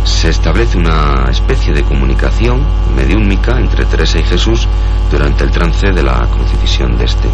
[0.08, 2.62] se establece una especie de comunicación
[2.96, 4.66] mediúmica entre Teresa y Jesús
[5.12, 7.28] durante el trance de la crucifixión de este.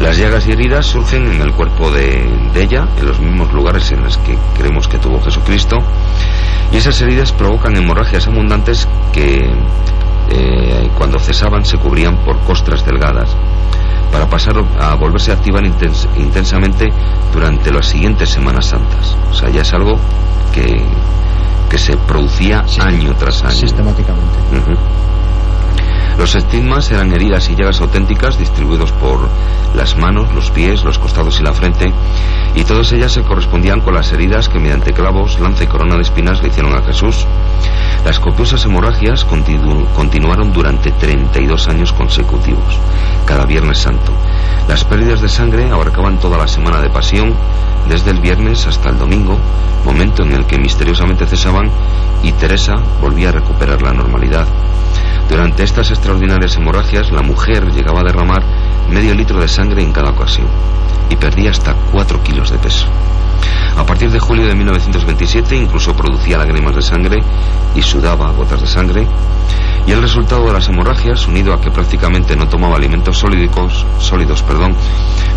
[0.00, 4.02] Las llagas y heridas surgen en el cuerpo de, ella, en los mismos lugares en
[4.02, 5.78] los que creemos que tuvo Jesucristo,
[6.72, 9.48] y esas heridas provocan hemorragias abundantes que
[10.30, 13.36] eh, cuando cesaban se cubrían por costras delgadas
[14.14, 16.92] para pasar a volverse a activar intensamente
[17.32, 19.16] durante las siguientes Semanas Santas.
[19.28, 19.98] O sea, ya es algo
[20.52, 20.84] que
[21.68, 23.54] que se producía año tras año.
[23.54, 24.38] Sistemáticamente.
[26.18, 29.28] Los estigmas eran heridas y llagas auténticas distribuidos por
[29.74, 31.92] las manos, los pies, los costados y la frente,
[32.54, 36.02] y todas ellas se correspondían con las heridas que mediante clavos, lanza y corona de
[36.02, 37.26] espinas le hicieron a Jesús.
[38.04, 42.78] Las copiosas hemorragias continuaron durante 32 años consecutivos,
[43.26, 44.12] cada Viernes Santo.
[44.68, 47.34] Las pérdidas de sangre abarcaban toda la semana de pasión,
[47.88, 49.38] desde el viernes hasta el domingo,
[49.84, 51.70] momento en el que misteriosamente cesaban
[52.22, 54.46] y Teresa volvía a recuperar la normalidad.
[55.28, 58.42] Durante estas extraordinarias hemorragias, la mujer llegaba a derramar
[58.90, 60.46] medio litro de sangre en cada ocasión
[61.10, 62.86] y perdía hasta 4 kilos de peso.
[63.76, 67.20] A partir de julio de 1927 incluso producía lágrimas de sangre
[67.74, 69.06] y sudaba gotas de sangre
[69.86, 74.42] y el resultado de las hemorragias, unido a que prácticamente no tomaba alimentos sólidos, sólidos
[74.42, 74.74] perdón,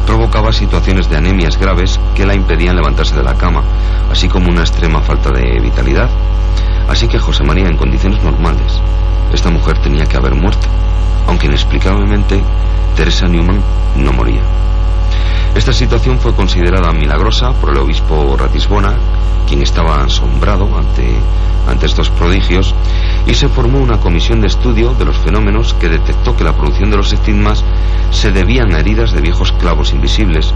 [0.05, 3.63] provocaba situaciones de anemias graves que la impedían levantarse de la cama,
[4.09, 6.09] así como una extrema falta de vitalidad.
[6.87, 8.79] Así que José María, en condiciones normales,
[9.33, 10.67] esta mujer tenía que haber muerto,
[11.27, 12.41] aunque inexplicablemente
[12.95, 13.61] Teresa Newman
[13.95, 14.41] no moría.
[15.55, 18.93] Esta situación fue considerada milagrosa por el obispo Ratisbona,
[19.47, 21.15] quien estaba asombrado ante,
[21.67, 22.75] ante estos prodigios,
[23.25, 26.91] y se formó una comisión de estudio de los fenómenos que detectó que la producción
[26.91, 27.63] de los estigmas
[28.11, 30.53] se debían a heridas de viejos clavos invisibles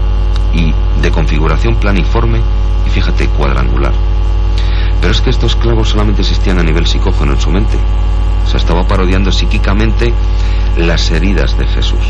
[0.54, 2.40] y de configuración planiforme
[2.86, 3.92] y fíjate cuadrangular.
[5.00, 7.76] Pero es que estos clavos solamente existían a nivel psicógeno en su mente.
[8.46, 10.12] Se estaba parodiando psíquicamente
[10.76, 12.04] las heridas de Jesús.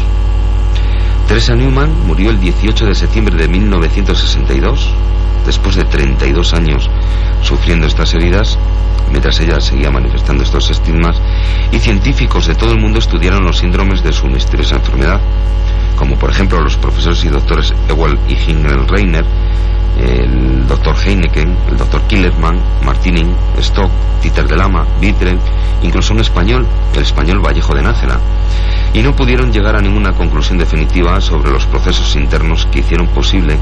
[1.28, 4.92] Teresa Newman murió el 18 de septiembre de 1962,
[5.46, 6.90] después de 32 años
[7.42, 8.58] sufriendo estas heridas,
[9.10, 11.20] mientras ella seguía manifestando estos estigmas,
[11.70, 15.20] y científicos de todo el mundo estudiaron los síndromes de su misteriosa enfermedad,
[15.96, 19.24] como por ejemplo los profesores y doctores Ewald y Hingel Reiner,
[19.98, 23.90] el doctor Heineken, el doctor Killerman, Martinin, Stock,
[24.22, 25.38] Dieter de Lama, Vitren,
[25.82, 28.18] incluso un español, el español Vallejo de Nájera,
[28.94, 33.56] y no pudieron llegar a ninguna conclusión definitiva sobre los procesos internos que hicieron posible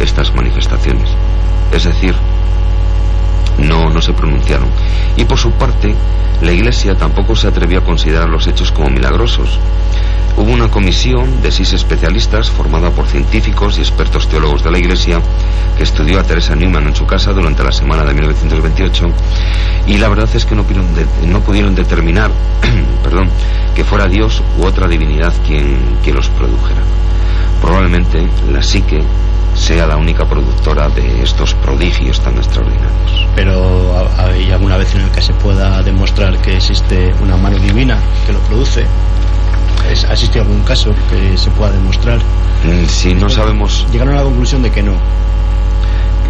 [0.00, 1.10] estas manifestaciones.
[1.72, 2.14] Es decir,
[3.58, 4.68] no, no se pronunciaron.
[5.16, 5.94] Y por su parte,
[6.42, 9.58] la Iglesia tampoco se atrevió a considerar los hechos como milagrosos.
[10.36, 15.18] Hubo una comisión de seis especialistas formada por científicos y expertos teólogos de la Iglesia
[15.78, 19.10] que estudió a Teresa Newman en su casa durante la semana de 1928
[19.86, 22.30] y la verdad es que no pudieron, determinar
[23.02, 23.30] perdón,
[23.74, 26.82] que fuera Dios u otra divinidad quien, quien los produjera.
[27.62, 29.02] Probablemente la psique
[29.56, 33.26] sea la única productora de estos prodigios tan extraordinarios.
[33.34, 37.98] Pero ¿hay alguna vez en el que se pueda demostrar que existe una mano divina
[38.26, 38.86] que lo produce?
[40.08, 42.18] ¿Ha existido algún caso que se pueda demostrar?
[42.18, 43.86] Mm, si no sabemos...
[43.92, 44.94] Llegaron a la conclusión de que no.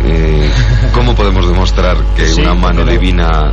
[0.04, 0.50] Eh,
[0.92, 3.52] ¿Cómo podemos demostrar que una mano divina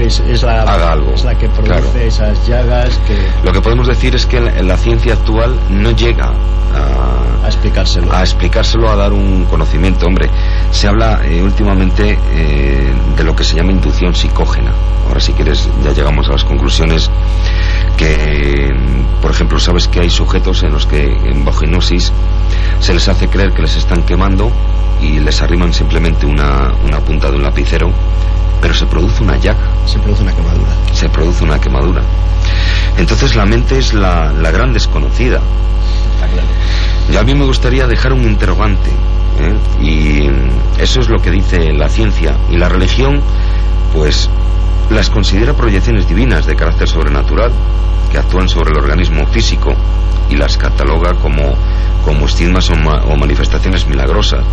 [0.00, 1.14] es, la, haga algo.
[1.14, 3.16] Es la que produce esas llagas que...
[3.44, 6.32] Lo que podemos decir es que la, ciencia actual no llega
[6.74, 8.12] a, a, explicárselo.
[8.12, 10.06] A explicárselo, a dar un conocimiento.
[10.06, 10.28] Hombre,
[10.70, 14.72] se habla eh, últimamente eh, de lo que se llama inducción psicógena.
[15.06, 17.10] Ahora si quieres ya llegamos a las conclusiones
[17.96, 18.70] que,
[19.20, 22.12] por ejemplo, sabes que hay sujetos en los que en bajo hipnosis
[22.80, 24.50] se les hace creer que les están quemando
[25.00, 27.92] y les arriman simplemente una, una punta de un lapicero
[28.62, 29.68] pero se produce una llaga.
[29.84, 30.70] Se produce una quemadura.
[30.92, 32.00] Se produce una quemadura.
[32.96, 35.40] Entonces la mente es la, la gran desconocida.
[37.12, 38.90] Y a mí me gustaría dejar un interrogante.
[39.40, 39.82] ¿eh?
[39.82, 42.36] Y eso es lo que dice la ciencia.
[42.48, 43.20] Y la religión,
[43.92, 44.30] pues,
[44.90, 47.50] las considera proyecciones divinas de carácter sobrenatural
[48.12, 49.74] que actúan sobre el organismo físico
[50.30, 51.54] y las cataloga como,
[52.04, 54.44] como estigmas o, o manifestaciones milagrosas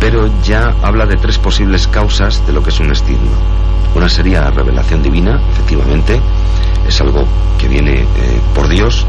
[0.00, 3.36] pero ya habla de tres posibles causas de lo que es un estigma.
[3.94, 6.20] Una sería revelación divina, efectivamente,
[6.86, 7.24] es algo
[7.58, 8.06] que viene eh,
[8.54, 9.06] por Dios.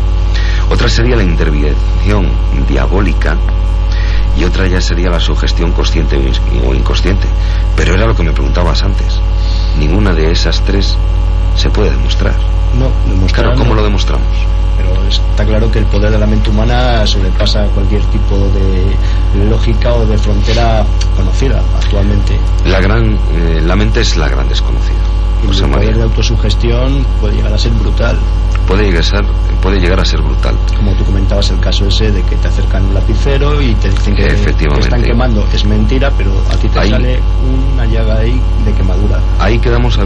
[0.70, 2.30] Otra sería la intervención
[2.68, 3.38] diabólica
[4.38, 6.18] y otra ya sería la sugestión consciente
[6.66, 7.28] o inconsciente.
[7.76, 9.20] Pero era lo que me preguntabas antes.
[9.80, 10.98] Ninguna de esas tres
[11.58, 12.36] se puede demostrar.
[12.78, 13.56] No, demostrar.
[13.56, 14.48] ¿cómo lo demostramos?
[14.78, 19.94] pero está claro que el poder de la mente humana sobrepasa cualquier tipo de lógica
[19.94, 20.86] o de frontera
[21.16, 22.40] conocida actualmente.
[22.66, 24.96] La gran, eh, la mente es la gran desconocida.
[25.44, 28.18] Y el poder de autosugestión puede llegar a ser brutal.
[28.68, 29.26] Puede llegar a ser,
[29.62, 30.56] puede llegar a ser brutal.
[30.76, 34.16] Como tú comentabas el caso ese de que te acercan un lapicero y te dicen
[34.16, 35.46] que te están quemando.
[35.54, 37.20] Es mentira, pero a ti te sale
[37.74, 39.20] una llaga ahí de quemadura.
[39.40, 40.06] Ahí quedamos a